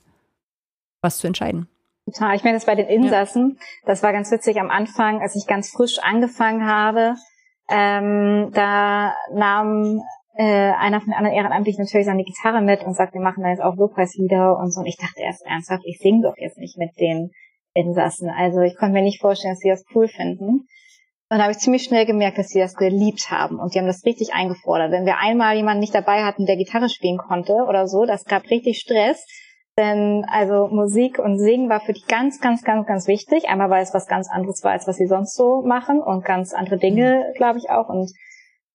[1.03, 1.69] was zu entscheiden?
[2.07, 2.37] Total.
[2.37, 3.67] Ich meine, das bei den Insassen, ja.
[3.87, 7.17] das war ganz witzig am Anfang, als ich ganz frisch angefangen habe,
[7.69, 10.03] ähm, da nahm
[10.37, 13.51] äh, einer von den anderen Ehrenamtlichen natürlich seine Gitarre mit und sagt, wir machen da
[13.51, 14.81] jetzt auch Lobpreislieder und so.
[14.81, 17.31] Und ich dachte erst ernsthaft, ich singe doch jetzt nicht mit den
[17.75, 18.29] Insassen.
[18.31, 20.67] Also ich konnte mir nicht vorstellen, dass sie das cool finden.
[21.29, 23.89] Und da habe ich ziemlich schnell gemerkt, dass sie das geliebt haben und die haben
[23.89, 24.93] das richtig eingefordert.
[24.93, 28.49] Wenn wir einmal jemanden nicht dabei hatten, der Gitarre spielen konnte oder so, das gab
[28.49, 29.27] richtig Stress.
[29.77, 33.49] Denn also Musik und Singen war für die ganz, ganz, ganz, ganz wichtig.
[33.49, 36.55] Einmal, weil es was ganz anderes war, als was sie sonst so machen und ganz
[36.55, 37.89] andere Dinge, glaube ich auch.
[37.89, 38.11] Und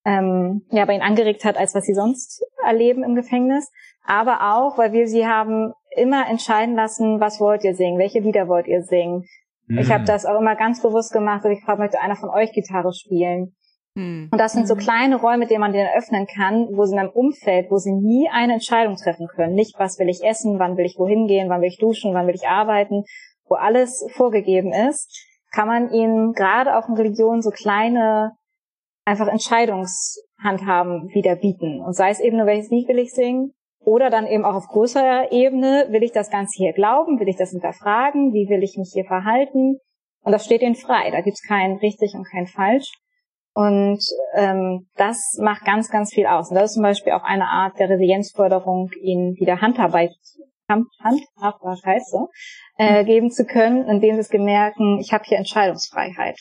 [0.05, 3.71] ähm, ja, bei ihnen angeregt hat, als was sie sonst erleben im Gefängnis.
[4.03, 8.47] Aber auch, weil wir sie haben immer entscheiden lassen, was wollt ihr singen, welche Lieder
[8.47, 9.25] wollt ihr singen.
[9.67, 9.77] Mhm.
[9.77, 12.51] Ich habe das auch immer ganz bewusst gemacht, dass ich frage, möchte einer von euch
[12.51, 13.55] Gitarre spielen.
[13.95, 14.29] Mhm.
[14.31, 14.79] Und das sind so mhm.
[14.79, 18.29] kleine Räume, die man denen öffnen kann, wo sie in einem Umfeld, wo sie nie
[18.31, 19.53] eine Entscheidung treffen können.
[19.53, 22.27] Nicht, was will ich essen, wann will ich wohin gehen, wann will ich duschen, wann
[22.27, 23.03] will ich arbeiten,
[23.47, 28.31] wo alles vorgegeben ist, kann man ihnen gerade auch in Religion so kleine
[29.05, 31.81] einfach Entscheidungshandhaben wieder bieten.
[31.81, 34.67] Und sei es eben nur, welches Lied will ich singen, oder dann eben auch auf
[34.67, 38.77] größerer Ebene, will ich das Ganze hier glauben, will ich das hinterfragen, wie will ich
[38.77, 39.79] mich hier verhalten?
[40.23, 42.91] Und das steht ihnen frei, da gibt's kein richtig und kein falsch.
[43.53, 43.99] Und
[44.35, 46.49] ähm, das macht ganz, ganz viel aus.
[46.49, 50.11] Und das ist zum Beispiel auch eine Art der Resilienzförderung, ihnen wieder Handarbeit,
[50.69, 52.29] Handarbeit heißt so,
[52.77, 56.39] äh, geben zu können, indem sie es gemerken, ich habe hier Entscheidungsfreiheit.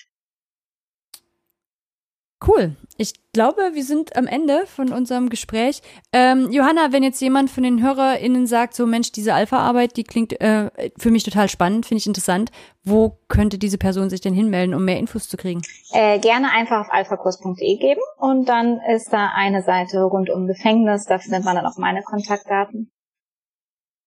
[2.47, 2.77] Cool.
[2.97, 5.83] Ich glaube, wir sind am Ende von unserem Gespräch.
[6.13, 10.41] Ähm, Johanna, wenn jetzt jemand von den HörerInnen sagt, so Mensch, diese Alpha-Arbeit, die klingt
[10.41, 12.51] äh, für mich total spannend, finde ich interessant.
[12.83, 15.63] Wo könnte diese Person sich denn hinmelden, um mehr Infos zu kriegen?
[15.93, 21.05] Äh, gerne einfach auf alphakurs.de geben und dann ist da eine Seite rund um Gefängnis,
[21.05, 22.91] da findet man dann auch meine Kontaktdaten.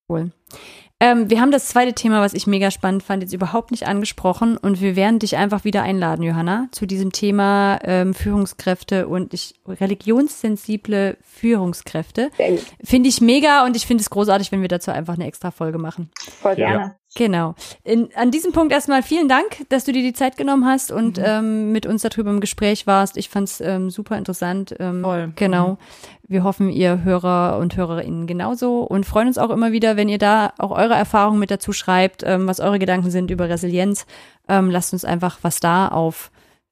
[0.09, 0.31] Cool.
[1.04, 4.56] Ähm, wir haben das zweite Thema, was ich mega spannend fand, jetzt überhaupt nicht angesprochen
[4.56, 9.56] und wir werden dich einfach wieder einladen, Johanna, zu diesem Thema ähm, Führungskräfte und ich,
[9.68, 12.32] religionssensible Führungskräfte.
[12.82, 15.78] Finde ich mega und ich finde es großartig, wenn wir dazu einfach eine extra Folge
[15.78, 16.10] machen.
[16.39, 16.80] Voll gerne.
[16.80, 16.95] Ja.
[17.16, 17.55] Genau.
[17.84, 21.18] In, an diesem Punkt erstmal vielen Dank, dass du dir die Zeit genommen hast und
[21.18, 21.24] mhm.
[21.26, 23.18] ähm, mit uns darüber im Gespräch warst.
[23.18, 24.76] Ich fand es ähm, super interessant.
[24.80, 25.32] Ähm, Voll.
[25.36, 25.70] Genau.
[25.70, 25.78] Mhm.
[26.28, 30.18] Wir hoffen, ihr Hörer und Hörerinnen genauso und freuen uns auch immer wieder, wenn ihr
[30.18, 34.05] da auch eure Erfahrungen mit dazu schreibt, ähm, was eure Gedanken sind über Resilienz.
[34.47, 36.32] Ähm, lasst uns einfach was da auf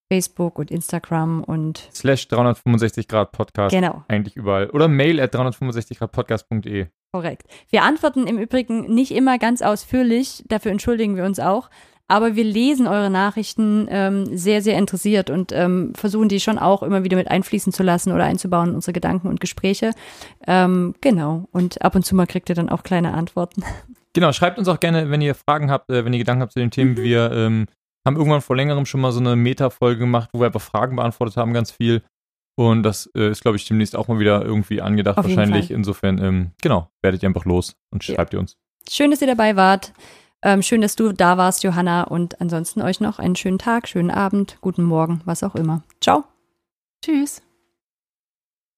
[0.10, 3.74] Facebook und Instagram und slash 365 Grad Podcast.
[3.74, 4.04] Genau.
[4.08, 4.70] Eigentlich überall.
[4.72, 6.88] Oder mail at 365 Grad Podcast.de.
[7.14, 7.44] Korrekt.
[7.70, 11.70] Wir antworten im Übrigen nicht immer ganz ausführlich, dafür entschuldigen wir uns auch.
[12.08, 16.84] Aber wir lesen eure Nachrichten ähm, sehr, sehr interessiert und ähm, versuchen die schon auch
[16.84, 19.92] immer wieder mit einfließen zu lassen oder einzubauen in unsere Gedanken und Gespräche.
[20.46, 21.48] Ähm, genau.
[21.52, 23.64] Und ab und zu mal kriegt ihr dann auch kleine Antworten.
[24.14, 26.60] Genau, schreibt uns auch gerne, wenn ihr Fragen habt, äh, wenn ihr Gedanken habt zu
[26.60, 26.96] den Themen.
[26.96, 26.98] Mhm.
[26.98, 27.68] Wir ähm,
[28.06, 31.38] haben irgendwann vor längerem schon mal so eine Meta-Folge gemacht, wo wir einfach Fragen beantwortet
[31.38, 32.04] haben, ganz viel.
[32.70, 35.72] Und das äh, ist, glaube ich, demnächst auch mal wieder irgendwie angedacht, Auf wahrscheinlich.
[35.72, 38.38] Insofern, ähm, genau, werdet ihr einfach los und schreibt ja.
[38.38, 38.58] ihr uns.
[38.90, 39.94] Schön, dass ihr dabei wart.
[40.44, 42.04] Ähm, schön, dass du da warst, Johanna.
[42.04, 45.84] Und ansonsten euch noch einen schönen Tag, schönen Abend, guten Morgen, was auch immer.
[46.02, 46.24] Ciao.
[47.04, 47.42] Tschüss.